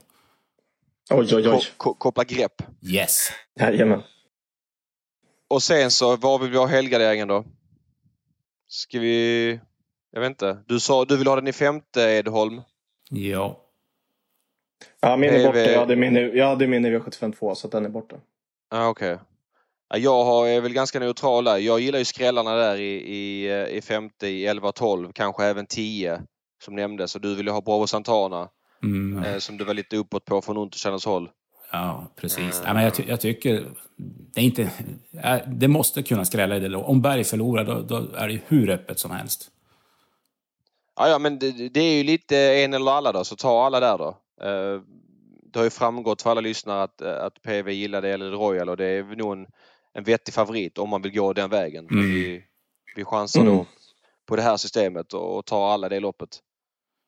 Oj, 1.10 1.36
oj, 1.36 1.48
oj. 1.48 1.60
koppla 1.76 2.24
grepp. 2.24 2.62
Yes. 2.82 3.28
Jajamän. 3.60 4.02
Och 5.52 5.62
sen 5.62 5.90
så, 5.90 6.16
var 6.16 6.38
vill 6.38 6.50
vi 6.50 6.56
ha 6.56 6.66
helgarderingen 6.66 7.28
då? 7.28 7.44
Ska 8.68 8.98
vi... 8.98 9.60
Jag 10.12 10.20
vet 10.20 10.30
inte. 10.30 10.58
Du 10.66 10.80
sa 10.80 11.04
du 11.04 11.16
vill 11.16 11.26
ha 11.26 11.36
den 11.36 11.48
i 11.48 11.52
femte 11.52 12.02
Edholm? 12.02 12.60
Ja. 13.10 13.60
Ja, 15.00 15.16
min 15.16 15.30
är 15.30 15.46
borta. 15.46 15.58
Jag 15.58 15.78
hade 15.78 15.96
min, 15.96 16.14
jag 16.14 16.46
hade 16.46 16.66
min 16.66 16.84
i 16.84 16.98
V752 16.98 17.54
så 17.54 17.68
den 17.68 17.84
är 17.84 17.88
borta. 17.88 18.16
Ja, 18.70 18.88
Okej. 18.88 19.14
Okay. 19.14 20.00
Jag 20.02 20.24
har, 20.24 20.46
är 20.46 20.60
väl 20.60 20.72
ganska 20.72 20.98
neutral 20.98 21.44
där. 21.44 21.58
Jag 21.58 21.80
gillar 21.80 21.98
ju 21.98 22.04
skrällarna 22.04 22.54
där 22.54 22.76
i, 22.76 22.94
i, 22.94 23.52
i 23.76 23.82
femte, 23.82 24.28
i 24.28 24.46
11, 24.46 24.72
12, 24.72 25.12
kanske 25.12 25.44
även 25.44 25.66
10 25.66 26.22
som 26.64 26.74
nämndes. 26.74 27.14
Och 27.14 27.20
du 27.20 27.34
vill 27.34 27.46
ju 27.46 27.52
ha 27.52 27.60
Bravo 27.60 27.86
Santana 27.86 28.48
mm. 28.82 29.24
eh, 29.24 29.38
som 29.38 29.56
du 29.56 29.64
var 29.64 29.74
lite 29.74 29.96
uppåt 29.96 30.24
på 30.24 30.42
från 30.42 30.56
Unterstjärnas 30.56 31.04
håll. 31.04 31.30
Ja, 31.72 32.06
precis. 32.16 32.62
Ja, 32.64 32.74
men 32.74 32.84
jag, 32.84 32.94
ty 32.94 33.04
jag, 33.08 33.20
tycker... 33.20 33.66
Det, 34.34 34.40
är 34.40 34.44
inte, 34.44 34.70
det 35.46 35.68
måste 35.68 36.02
kunna 36.02 36.24
skrälla 36.24 36.56
i 36.56 36.60
det. 36.60 36.76
Om 36.76 37.02
Berg 37.02 37.24
förlorar, 37.24 37.64
då, 37.64 37.80
då, 37.80 38.16
är 38.16 38.28
det 38.28 38.40
hur 38.46 38.70
öppet 38.70 38.98
som 38.98 39.10
helst. 39.10 39.50
Ja, 40.96 41.08
ja 41.08 41.18
men 41.18 41.38
det, 41.38 41.68
det, 41.68 41.80
är 41.80 41.94
ju 41.94 42.02
lite 42.04 42.36
en 42.36 42.74
eller 42.74 42.90
alla 42.90 43.12
då, 43.12 43.24
så 43.24 43.36
ta 43.36 43.66
alla 43.66 43.80
där 43.80 43.98
då. 43.98 44.08
Eh, 44.42 44.80
det 45.52 45.58
har 45.58 45.64
ju 45.64 45.70
framgått 45.70 46.22
för 46.22 46.30
alla 46.30 46.40
lyssnare 46.40 46.82
att, 46.82 47.02
att 47.02 47.42
PV 47.42 47.72
gillar 47.72 48.02
det 48.02 48.10
eller 48.10 48.30
Royal 48.30 48.68
och 48.68 48.76
det 48.76 48.86
är 48.86 49.16
nog 49.16 49.32
en, 49.32 49.46
en 49.92 50.04
vettig 50.04 50.34
favorit 50.34 50.78
om 50.78 50.88
man 50.88 51.02
vill 51.02 51.14
gå 51.14 51.32
den 51.32 51.50
vägen. 51.50 51.88
Mm. 51.90 52.04
Vi, 52.04 52.44
vi 52.96 53.04
chansar 53.04 53.40
mm. 53.40 53.54
då 53.54 53.66
på 54.26 54.36
det 54.36 54.42
här 54.42 54.56
systemet 54.56 55.12
och, 55.12 55.38
och 55.38 55.46
tar 55.46 55.70
alla 55.70 55.88
det 55.88 56.00
loppet. 56.00 56.28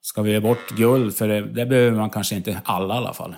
Ska 0.01 0.23
vi 0.23 0.31
ge 0.31 0.41
bort 0.41 0.71
guld, 0.71 1.17
för 1.17 1.29
det, 1.29 1.41
det 1.41 1.67
behöver 1.67 1.99
man 1.99 2.11
kanske 2.11 2.37
inte 2.37 2.63
alla 2.65 2.95
i 2.95 2.97
alla 2.97 3.15
fall. 3.15 3.37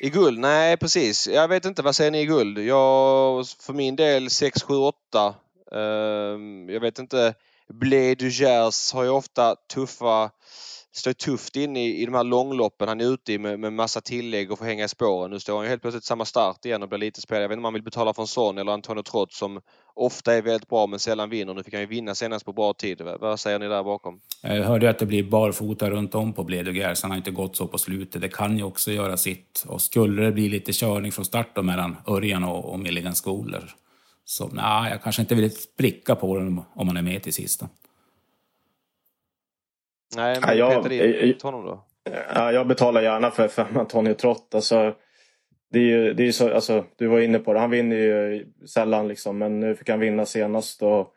I 0.00 0.10
guld? 0.10 0.38
Nej 0.38 0.76
precis. 0.76 1.28
Jag 1.28 1.48
vet 1.48 1.64
inte. 1.64 1.82
Vad 1.82 1.96
säger 1.96 2.10
ni 2.10 2.20
i 2.20 2.26
guld? 2.26 2.58
Jag, 2.58 3.46
för 3.60 3.72
min 3.72 3.96
del 3.96 4.30
6, 4.30 4.62
7, 4.62 4.74
8. 4.74 5.34
jag 6.68 6.80
vet 6.80 6.98
inte. 6.98 7.34
Blé 7.68 8.14
Dugers 8.14 8.92
har 8.92 9.02
ju 9.02 9.08
ofta 9.10 9.56
tuffa 9.56 10.30
står 10.98 11.12
tufft 11.12 11.56
inne 11.56 11.86
i, 11.86 12.02
i 12.02 12.06
de 12.06 12.14
här 12.14 12.24
långloppen 12.24 12.88
han 12.88 13.00
är 13.00 13.04
ute 13.14 13.32
i 13.32 13.38
med, 13.38 13.60
med 13.60 13.72
massa 13.72 14.00
tillägg 14.00 14.52
och 14.52 14.58
får 14.58 14.64
hänga 14.64 14.84
i 14.84 14.88
spåren. 14.88 15.30
Nu 15.30 15.40
står 15.40 15.56
han 15.56 15.64
ju 15.64 15.68
helt 15.68 15.82
plötsligt 15.82 16.04
samma 16.04 16.24
start 16.24 16.64
igen 16.64 16.82
och 16.82 16.88
blir 16.88 16.98
lite 16.98 17.20
spelare. 17.20 17.42
Jag 17.42 17.48
vet 17.48 17.54
inte 17.54 17.60
om 17.60 17.64
han 17.64 17.74
vill 17.74 17.82
betala 17.82 18.14
för 18.14 18.22
en 18.22 18.26
sån 18.26 18.58
eller 18.58 18.72
Antonio 18.72 19.02
Trott 19.02 19.32
som 19.32 19.60
ofta 19.94 20.34
är 20.34 20.42
väldigt 20.42 20.68
bra 20.68 20.86
men 20.86 20.98
sällan 20.98 21.30
vinner. 21.30 21.54
Nu 21.54 21.62
fick 21.62 21.74
han 21.74 21.80
ju 21.80 21.86
vinna 21.86 22.14
senast 22.14 22.44
på 22.44 22.52
bra 22.52 22.72
tid. 22.72 23.02
Vad 23.20 23.40
säger 23.40 23.58
ni 23.58 23.68
där 23.68 23.84
bakom? 23.84 24.20
Jag 24.42 24.64
hörde 24.64 24.90
att 24.90 24.98
det 24.98 25.06
blir 25.06 25.24
barfota 25.24 25.90
runt 25.90 26.14
om 26.14 26.32
på 26.32 26.44
Bledugers. 26.44 27.02
Han 27.02 27.10
har 27.10 27.18
inte 27.18 27.30
gått 27.30 27.56
så 27.56 27.66
på 27.66 27.78
slutet. 27.78 28.22
Det 28.22 28.28
kan 28.28 28.56
ju 28.56 28.62
också 28.62 28.92
göra 28.92 29.16
sitt. 29.16 29.64
Och 29.68 29.82
skulle 29.82 30.22
det 30.22 30.32
bli 30.32 30.48
lite 30.48 30.72
körning 30.72 31.12
från 31.12 31.24
start 31.24 31.48
då 31.54 31.62
mellan 31.62 31.96
Örjan 32.06 32.44
och, 32.44 32.72
och 32.72 32.78
Milligan 32.78 33.14
Skoler 33.14 33.74
så 34.28 34.48
nej, 34.48 34.90
jag 34.90 35.02
kanske 35.02 35.22
inte 35.22 35.34
vill 35.34 35.50
spricka 35.50 36.14
på 36.14 36.38
den 36.38 36.60
om 36.74 36.86
man 36.86 36.96
är 36.96 37.02
med 37.02 37.22
till 37.22 37.32
sista. 37.32 37.68
Nej, 40.16 40.40
men 40.40 40.58
ja, 40.58 40.82
Peter 40.82 40.88
Lind, 40.88 41.42
honom 41.42 41.64
då? 41.64 41.84
Ja, 42.34 42.52
jag 42.52 42.66
betalar 42.66 43.02
gärna 43.02 43.30
för, 43.30 43.48
för 43.48 43.66
Antonio 43.78 44.14
Trott. 44.14 44.54
Alltså, 44.54 44.94
det 45.72 45.78
är 45.78 45.82
ju, 45.82 46.14
det 46.14 46.28
är 46.28 46.32
så, 46.32 46.54
alltså, 46.54 46.84
du 46.96 47.06
var 47.06 47.20
inne 47.20 47.38
på 47.38 47.52
det, 47.52 47.60
han 47.60 47.70
vinner 47.70 47.96
ju 47.96 48.46
sällan 48.66 49.08
liksom, 49.08 49.38
men 49.38 49.60
nu 49.60 49.74
fick 49.74 49.88
han 49.88 50.00
vinna 50.00 50.26
senast. 50.26 50.82
Och 50.82 51.12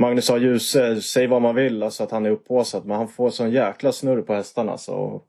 Magnus 0.00 0.30
A. 0.30 0.38
Djuse, 0.38 1.02
säg 1.02 1.26
vad 1.26 1.42
man 1.42 1.54
vill, 1.54 1.82
alltså 1.82 2.04
att 2.04 2.10
han 2.10 2.26
är 2.26 2.30
upphåsad, 2.30 2.86
men 2.86 2.96
han 2.96 3.08
får 3.08 3.30
sån 3.30 3.50
jäkla 3.50 3.92
snurr 3.92 4.22
på 4.22 4.34
hästarna. 4.34 4.72
Alltså. 4.72 5.20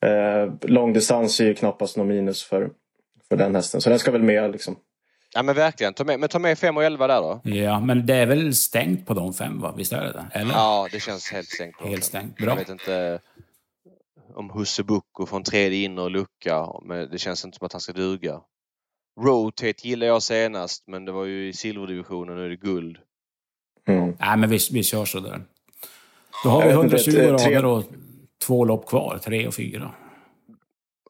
Eh, 0.00 0.52
långdistans 0.62 1.40
är 1.40 1.44
ju 1.44 1.54
knappast 1.54 1.96
någon 1.96 2.08
minus 2.08 2.44
för, 2.44 2.70
för 3.28 3.36
den 3.36 3.54
hästen, 3.54 3.80
så 3.80 3.90
den 3.90 3.98
ska 3.98 4.10
väl 4.10 4.22
med 4.22 4.50
liksom. 4.50 4.76
Ja 5.36 5.42
men 5.42 5.54
verkligen. 5.54 5.94
Ta 5.94 6.04
med, 6.04 6.20
men 6.20 6.28
ta 6.28 6.38
med 6.38 6.58
5 6.58 6.76
och 6.76 6.84
11 6.84 7.06
där 7.06 7.20
då. 7.20 7.40
Ja, 7.44 7.80
men 7.80 8.06
det 8.06 8.14
är 8.14 8.26
väl 8.26 8.54
stängt 8.54 9.06
på 9.06 9.14
de 9.14 9.34
fem 9.34 9.60
va? 9.60 9.74
Visst 9.76 9.92
är 9.92 10.04
det 10.04 10.12
det? 10.12 10.26
Eller? 10.32 10.52
Ja, 10.52 10.88
det 10.92 11.00
känns 11.00 11.32
helt 11.32 11.48
stängt. 11.48 11.80
Helt 11.80 12.04
stängt. 12.04 12.36
Bra. 12.36 12.48
Jag 12.48 12.56
vet 12.56 12.68
inte 12.68 13.20
om 14.34 14.50
Husse 14.50 14.82
Bucco 14.82 15.26
från 15.26 15.42
tredje 15.42 15.84
inre 15.84 16.04
och 16.04 16.10
lucka, 16.10 16.66
men 16.82 17.10
det 17.10 17.18
känns 17.18 17.44
inte 17.44 17.58
som 17.58 17.66
att 17.66 17.72
han 17.72 17.80
ska 17.80 17.92
duga. 17.92 18.40
Rotate 19.20 19.88
gillar 19.88 20.06
jag 20.06 20.22
senast, 20.22 20.84
men 20.86 21.04
det 21.04 21.12
var 21.12 21.24
ju 21.24 21.48
i 21.48 21.52
silverdivisionen, 21.52 22.36
nu 22.36 22.44
är 22.44 22.48
det 22.48 22.56
guld. 22.56 22.98
Mm. 23.88 24.16
Nej, 24.20 24.36
men 24.36 24.50
vi, 24.50 24.58
vi 24.72 24.82
kör 24.82 25.04
så 25.04 25.20
där. 25.20 25.44
Då 26.44 26.50
har 26.50 26.66
vi 26.66 26.70
120 26.70 27.10
rader 27.10 27.64
och 27.64 27.84
två 28.46 28.64
lopp 28.64 28.88
kvar, 28.88 29.18
tre 29.24 29.46
och 29.46 29.54
fyra. 29.54 29.94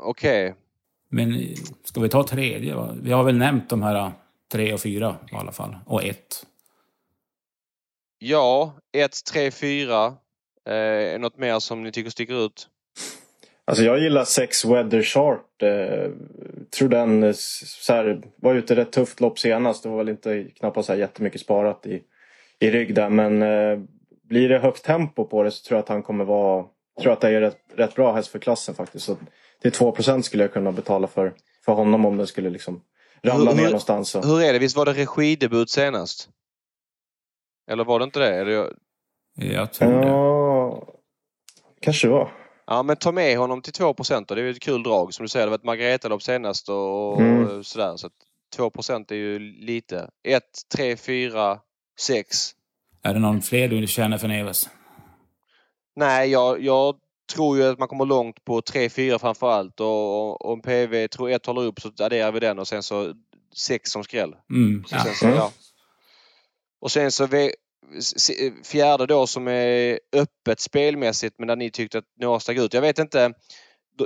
Okej. 0.00 0.50
Okay. 0.50 0.65
Men 1.08 1.56
ska 1.84 2.00
vi 2.00 2.08
ta 2.08 2.22
tredje? 2.22 2.74
Va? 2.74 2.94
Vi 3.02 3.12
har 3.12 3.24
väl 3.24 3.36
nämnt 3.36 3.70
de 3.70 3.82
här 3.82 4.12
tre 4.52 4.72
och 4.72 4.80
fyra 4.80 5.16
i 5.32 5.34
alla 5.34 5.52
fall. 5.52 5.76
Och 5.86 6.04
ett. 6.04 6.46
Ja, 8.18 8.76
ett, 8.92 9.24
tre, 9.32 9.50
fyra. 9.50 10.14
Eh, 10.68 11.18
något 11.18 11.38
mer 11.38 11.58
som 11.58 11.82
ni 11.82 11.92
tycker 11.92 12.10
sticker 12.10 12.46
ut? 12.46 12.68
Alltså 13.64 13.84
jag 13.84 13.98
gillar 13.98 14.24
sex 14.24 14.64
Weather 14.64 15.02
Chart. 15.02 15.62
Eh, 15.62 16.10
tror 16.78 16.88
den 16.88 17.22
eh, 17.22 17.32
så 17.34 17.92
här, 17.92 18.22
var 18.36 18.54
ute 18.54 18.76
rätt 18.76 18.92
tufft 18.92 19.20
lopp 19.20 19.38
senast. 19.38 19.82
Det 19.82 19.88
var 19.88 19.96
väl 19.96 20.08
inte 20.08 20.44
knappast 20.44 20.86
så 20.86 20.92
här 20.92 21.00
jättemycket 21.00 21.40
sparat 21.40 21.86
i, 21.86 22.02
i 22.58 22.70
rygg 22.70 22.94
där. 22.94 23.08
Men 23.08 23.42
eh, 23.42 23.78
blir 24.28 24.48
det 24.48 24.58
högt 24.58 24.84
tempo 24.84 25.24
på 25.24 25.42
det 25.42 25.50
så 25.50 25.68
tror 25.68 25.76
jag 25.76 25.82
att 25.82 25.88
han 25.88 26.02
kommer 26.02 26.24
vara... 26.24 26.64
tror 27.00 27.12
att 27.12 27.20
det 27.20 27.28
är 27.28 27.40
rätt, 27.40 27.58
rätt 27.74 27.94
bra 27.94 28.12
häst 28.12 28.28
för 28.28 28.38
klassen 28.38 28.74
faktiskt. 28.74 29.04
Så 29.04 29.16
till 29.70 29.80
2% 29.80 30.22
skulle 30.22 30.42
jag 30.42 30.52
kunna 30.52 30.72
betala 30.72 31.06
för, 31.06 31.34
för 31.64 31.72
honom 31.72 32.06
om 32.06 32.16
det 32.16 32.26
skulle 32.26 32.50
liksom 32.50 32.80
ramla 33.22 33.50
hur, 33.50 33.56
ner 33.56 33.64
någonstans. 33.64 34.10
Så. 34.10 34.20
Hur 34.20 34.42
är 34.42 34.52
det? 34.52 34.58
Visst 34.58 34.76
var 34.76 34.86
det 34.86 34.92
regidebut 34.92 35.70
senast? 35.70 36.28
Eller 37.70 37.84
var 37.84 37.98
det 37.98 38.04
inte 38.04 38.18
det? 38.18 38.34
Eller... 38.34 38.72
Jag 39.34 39.72
tror 39.72 40.00
det. 40.00 40.06
Ja, 40.06 40.82
kanske 41.80 42.06
det 42.06 42.12
var. 42.12 42.32
Ja 42.66 42.82
men 42.82 42.96
ta 42.96 43.12
med 43.12 43.38
honom 43.38 43.62
till 43.62 43.72
2 43.72 43.94
då. 44.08 44.34
Det 44.34 44.40
är 44.40 44.44
ju 44.44 44.50
ett 44.50 44.60
kul 44.60 44.82
drag. 44.82 45.14
Som 45.14 45.24
du 45.24 45.28
säger, 45.28 45.46
det 45.46 45.50
var 45.50 45.58
ett 45.58 45.64
Margareta-lopp 45.64 46.22
senast 46.22 46.68
och 46.68 47.20
mm. 47.20 47.64
sådär. 47.64 47.96
Så 47.96 48.08
2% 48.56 49.12
är 49.12 49.16
ju 49.16 49.38
lite. 49.38 50.10
1, 50.24 50.42
3, 50.76 50.96
4, 50.96 51.58
6. 52.00 52.50
Är 53.02 53.14
det 53.14 53.20
någon 53.20 53.42
fler 53.42 53.68
du 53.68 53.86
känner 53.86 54.18
för 54.18 54.28
Neves? 54.28 54.68
Nej, 55.96 56.30
jag, 56.30 56.62
jag 56.62 56.96
tror 57.34 57.56
ju 57.56 57.64
att 57.64 57.78
man 57.78 57.88
kommer 57.88 58.04
långt 58.04 58.44
på 58.44 58.60
3-4 58.60 59.18
framförallt 59.18 59.80
och 59.80 60.50
om 60.50 60.62
PV 60.62 61.08
tror 61.08 61.30
1 61.30 61.46
håller 61.46 61.62
upp 61.62 61.80
så 61.80 61.88
adderar 61.98 62.32
vi 62.32 62.40
den 62.40 62.58
och 62.58 62.68
sen 62.68 62.82
så 62.82 63.14
6 63.56 63.90
som 63.90 64.04
skräll. 64.04 64.34
Mm. 64.50 64.84
Så 64.84 64.96
sen 64.98 65.14
så, 65.14 65.26
ja. 65.26 65.52
Och 66.80 66.92
sen 66.92 67.12
så 67.12 67.28
fjärde 68.64 69.06
då 69.06 69.26
som 69.26 69.48
är 69.48 70.00
öppet 70.12 70.60
spelmässigt 70.60 71.38
men 71.38 71.48
där 71.48 71.56
ni 71.56 71.70
tyckte 71.70 71.98
att 71.98 72.04
några 72.20 72.40
stack 72.40 72.56
ut. 72.56 72.74
Jag 72.74 72.80
vet 72.80 72.98
inte. 72.98 73.32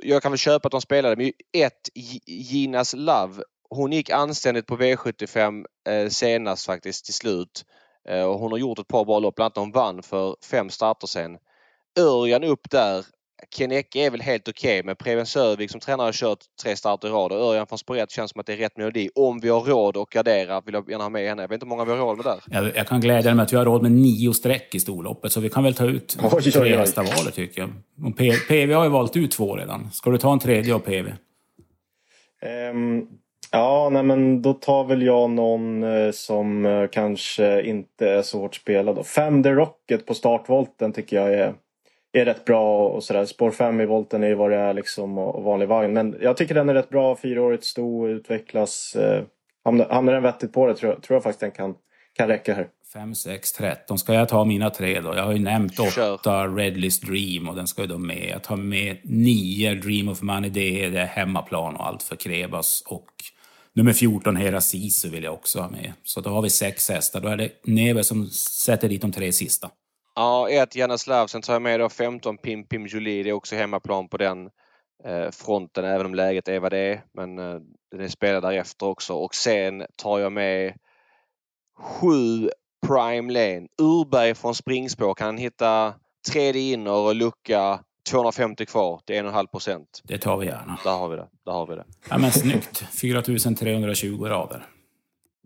Jag 0.03 0.23
kan 0.23 0.33
väl 0.33 0.39
köpa 0.39 0.67
att 0.67 0.73
de 0.73 0.81
spelade 0.81 1.17
men 1.17 1.33
ett 1.53 1.89
Ginas 2.27 2.95
Love. 2.95 3.43
Hon 3.71 3.93
gick 3.93 4.11
anständigt 4.11 4.67
på 4.67 4.77
V75 4.77 5.65
eh, 5.89 6.09
senast 6.09 6.67
faktiskt 6.67 7.05
till 7.05 7.15
slut. 7.15 7.65
Eh, 8.09 8.23
och 8.23 8.39
hon 8.39 8.53
har 8.53 8.59
gjort 8.59 8.79
ett 8.79 8.89
par 8.89 9.05
bra 9.05 9.19
lopp. 9.19 9.35
Bland 9.35 9.47
annat 9.47 9.57
hon 9.57 9.73
vann 9.73 10.03
för 10.03 10.37
fem 10.51 10.71
starter 10.71 11.07
sen. 11.07 11.39
Örjan 11.99 12.45
upp 12.45 12.71
där. 12.71 13.05
Ken 13.57 13.73
Ecke 13.73 14.07
är 14.07 14.11
väl 14.11 14.21
helt 14.21 14.49
okej 14.49 14.79
okay, 14.79 14.87
men 14.87 14.97
Preben 14.97 15.27
Sörvik 15.27 15.71
som 15.71 15.81
tränare 15.81 16.05
har 16.05 16.13
kört 16.13 16.39
tre 16.63 16.77
starter 16.77 17.09
i 17.09 17.11
rad 17.11 17.33
och 17.33 17.39
Örjan 17.39 17.67
från 17.67 17.79
spår 17.79 18.07
känns 18.09 18.31
som 18.31 18.41
att 18.41 18.47
det 18.47 18.53
är 18.53 18.57
rätt 18.57 18.77
melodi. 18.77 19.11
Om 19.15 19.41
vi 19.41 19.49
har 19.49 19.61
råd 19.61 19.97
att 19.97 20.11
gardera 20.11 20.61
vill 20.61 20.75
jag 20.75 20.91
gärna 20.91 21.05
ha 21.05 21.11
med 21.11 21.29
henne. 21.29 21.43
Jag 21.43 21.49
vet 21.49 21.55
inte 21.55 21.67
hur 21.67 21.69
många 21.69 21.85
vi 21.85 21.91
har 21.91 21.99
råd 21.99 22.17
med 22.17 22.27
där. 22.27 22.41
Jag, 22.47 22.77
jag 22.77 22.87
kan 22.87 23.01
glädja 23.01 23.23
dig 23.23 23.35
med 23.35 23.43
att 23.43 23.53
vi 23.53 23.57
har 23.57 23.65
råd 23.65 23.83
med 23.83 23.93
nio 23.93 24.33
streck 24.33 24.75
i 24.75 24.81
storloppet 24.81 25.33
så 25.33 25.41
vi 25.41 25.49
kan 25.49 25.65
väl 25.65 25.75
ta 25.75 25.87
ut 25.87 26.19
oj, 26.23 26.53
tre 26.53 26.77
hästar 26.77 27.03
valet 27.03 27.35
tycker 27.35 27.61
jag. 27.61 27.71
Och 28.07 28.17
PV 28.49 28.73
har 28.73 28.85
ju 28.85 28.91
valt 28.91 29.17
ut 29.17 29.31
två 29.31 29.57
redan. 29.57 29.91
Ska 29.93 30.11
du 30.11 30.19
ta 30.19 30.33
en 30.33 30.39
tredje 30.39 30.75
av 30.75 30.79
PV? 30.79 31.09
Um, 31.09 31.17
ehm, 32.43 33.07
ja, 33.53 33.89
nej 33.93 34.03
men 34.03 34.43
då 34.43 34.53
tar 34.53 34.85
väl 34.85 35.03
jag 35.03 35.31
någon 35.31 35.83
eh, 35.83 36.11
som 36.11 36.67
eh, 36.67 36.89
kanske 36.93 37.63
inte 37.63 38.09
är 38.09 38.23
så 38.23 38.39
hårt 38.39 38.55
spelad. 38.55 39.07
Fem 39.07 39.43
The 39.43 39.51
Rocket 39.51 40.07
på 40.07 40.15
startvolten 40.15 40.93
tycker 40.93 41.17
jag 41.17 41.35
är 41.35 41.55
är 42.13 42.25
rätt 42.25 42.45
bra 42.45 42.89
och 42.89 43.05
sådär. 43.05 43.25
Spår 43.25 43.51
5 43.51 43.81
i 43.81 43.87
volten 43.87 44.23
är 44.23 44.29
ju 44.29 44.35
vad 44.35 44.51
det 44.51 44.57
är 44.57 44.75
liksom 44.75 45.19
och 45.19 45.43
vanlig 45.45 45.69
vagn. 45.69 45.93
Men 45.93 46.17
jag 46.21 46.37
tycker 46.37 46.55
den 46.55 46.69
är 46.69 46.75
rätt 46.75 46.91
bra. 46.91 47.17
Fyraårigt 47.17 47.65
sto, 47.65 48.09
utvecklas. 48.09 48.97
Eh, 48.97 49.23
hamnar, 49.65 49.89
hamnar 49.89 50.13
den 50.13 50.23
vettigt 50.23 50.53
på 50.53 50.67
det 50.67 50.75
tror 50.75 50.93
jag, 50.93 51.03
tror 51.03 51.15
jag 51.15 51.23
faktiskt 51.23 51.41
den 51.41 51.51
kan, 51.51 51.75
kan 52.17 52.29
räcka 52.29 52.55
här. 52.55 52.69
5, 52.93 53.15
6, 53.15 53.53
13. 53.53 53.99
Ska 53.99 54.15
jag 54.15 54.29
ta 54.29 54.45
mina 54.45 54.71
tre 54.71 55.01
då? 55.01 55.15
Jag 55.17 55.25
har 55.25 55.33
ju 55.33 55.39
nämnt 55.39 55.79
8 56.15 56.47
Redlist 56.47 57.03
Dream 57.03 57.49
och 57.49 57.57
den 57.57 57.67
ska 57.67 57.83
ju 57.83 57.89
då 57.89 57.99
med. 57.99 58.29
Jag 58.31 58.43
tar 58.43 58.57
med 58.57 58.97
9 59.05 59.75
Dream 59.75 60.09
of 60.09 60.23
Money. 60.23 60.51
Det 60.51 60.85
är, 60.85 60.91
det 60.91 61.05
hemmaplan 61.05 61.77
och 61.77 61.87
allt 61.87 62.03
för 62.03 62.17
Krebas. 62.17 62.83
Och 62.87 63.09
nummer 63.75 63.93
14 63.93 64.37
Hera 64.37 64.61
Sisu 64.61 65.09
vill 65.09 65.25
jag 65.25 65.35
också 65.35 65.61
ha 65.61 65.69
med. 65.69 65.93
Så 66.05 66.21
då 66.21 66.31
har 66.31 66.43
vi 66.43 66.51
sex 66.51 66.89
hästar. 66.91 67.21
Då 67.21 67.29
är 67.29 67.37
det 67.37 67.51
Neve 67.65 68.05
som 68.05 68.27
sätter 68.27 68.89
dit 68.89 69.03
de 69.03 69.13
tre 69.13 69.33
sista. 69.33 69.71
Ja, 70.15 70.51
ett 70.51 70.77
Janaslav. 70.77 71.27
Sen 71.27 71.43
tar 71.43 71.53
jag 71.53 71.63
med 71.63 71.81
då 71.81 71.89
15 71.89 72.39
Pim 72.39 72.67
Pim 72.67 72.87
Jolie. 72.87 73.23
Det 73.23 73.31
är 73.31 73.35
också 73.35 73.57
hemmaplan 73.57 74.09
på 74.09 74.17
den 74.17 74.51
eh, 75.05 75.31
fronten 75.31 75.85
även 75.85 76.07
om 76.07 76.15
läget 76.15 76.49
är 76.49 76.61
vad 76.61 76.73
det 76.73 76.79
är. 76.79 77.03
Men 77.15 77.39
eh, 77.39 77.61
den 77.91 78.01
är 78.01 78.09
spelad 78.09 78.43
därefter 78.43 78.87
också. 78.87 79.15
Och 79.15 79.35
sen 79.35 79.87
tar 79.97 80.19
jag 80.19 80.33
med 80.33 80.75
7 82.01 82.51
Prime 82.87 83.33
Lane. 83.33 83.69
Urberg 83.83 84.35
från 84.35 84.55
springspår. 84.55 85.15
Kan 85.15 85.39
hitta 85.39 85.95
tredje 86.33 86.73
inner 86.73 86.93
och 86.93 87.15
lucka 87.15 87.81
250 88.11 88.67
kvar 88.67 89.01
till 89.07 89.15
1,5 89.17 89.47
procent. 89.47 90.01
Det 90.05 90.19
tar 90.19 90.37
vi 90.37 90.47
gärna. 90.47 90.79
Där 90.85 90.97
har 90.99 91.09
vi 91.09 91.17
det. 91.17 91.29
Där 91.45 91.53
har 91.53 91.67
vi 91.67 91.75
det. 91.75 91.85
Ja 92.09 92.19
men 92.19 92.33
snyggt. 92.33 92.79
4320 92.79 94.25
rader. 94.25 94.67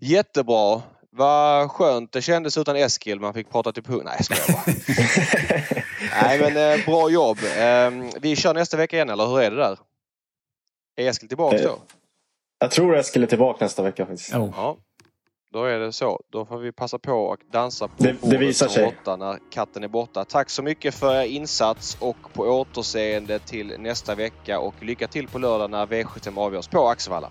Jättebra. 0.00 0.82
Vad 1.16 1.70
skönt 1.70 2.12
det 2.12 2.22
kändes 2.22 2.58
utan 2.58 2.76
Eskil. 2.76 3.20
Man 3.20 3.34
fick 3.34 3.50
prata 3.50 3.72
till 3.72 3.82
punkt. 3.82 4.02
Nej, 4.04 4.14
jag 4.16 4.24
skojar 4.24 4.52
bara. 4.52 4.74
Nej, 6.22 6.38
men 6.40 6.78
eh, 6.80 6.84
bra 6.86 7.10
jobb. 7.10 7.38
Eh, 7.58 7.90
vi 8.20 8.36
kör 8.36 8.54
nästa 8.54 8.76
vecka 8.76 8.96
igen, 8.96 9.10
eller 9.10 9.26
hur 9.26 9.40
är 9.40 9.50
det 9.50 9.56
där? 9.56 9.78
Är 10.96 11.08
Eskil 11.08 11.28
tillbaka 11.28 11.62
då? 11.62 11.78
Jag 12.58 12.70
tror 12.70 12.96
Eskil 12.96 13.22
är 13.22 13.26
tillbaka 13.26 13.64
nästa 13.64 13.82
vecka 13.82 14.06
faktiskt. 14.06 14.34
Oh. 14.34 14.50
Ja, 14.56 14.76
då 15.52 15.64
är 15.64 15.78
det 15.78 15.92
så. 15.92 16.20
Då 16.32 16.46
får 16.46 16.58
vi 16.58 16.72
passa 16.72 16.98
på 16.98 17.32
att 17.32 17.52
dansa 17.52 17.88
på 17.88 18.02
det, 18.02 18.16
det 18.22 18.36
visar 18.36 18.68
sig. 18.68 18.96
När 19.06 19.38
katten 19.50 19.84
är 19.84 19.88
borta. 19.88 20.24
Tack 20.24 20.50
så 20.50 20.62
mycket 20.62 20.94
för 20.94 21.14
er 21.14 21.24
insats 21.24 21.96
och 22.00 22.16
på 22.32 22.42
återseende 22.42 23.38
till 23.38 23.74
nästa 23.78 24.14
vecka 24.14 24.58
och 24.58 24.74
lycka 24.80 25.08
till 25.08 25.28
på 25.28 25.38
lördag 25.38 25.70
när 25.70 25.86
V75 25.86 26.38
avgörs 26.38 26.68
på 26.68 26.88
Axevalla. 26.88 27.30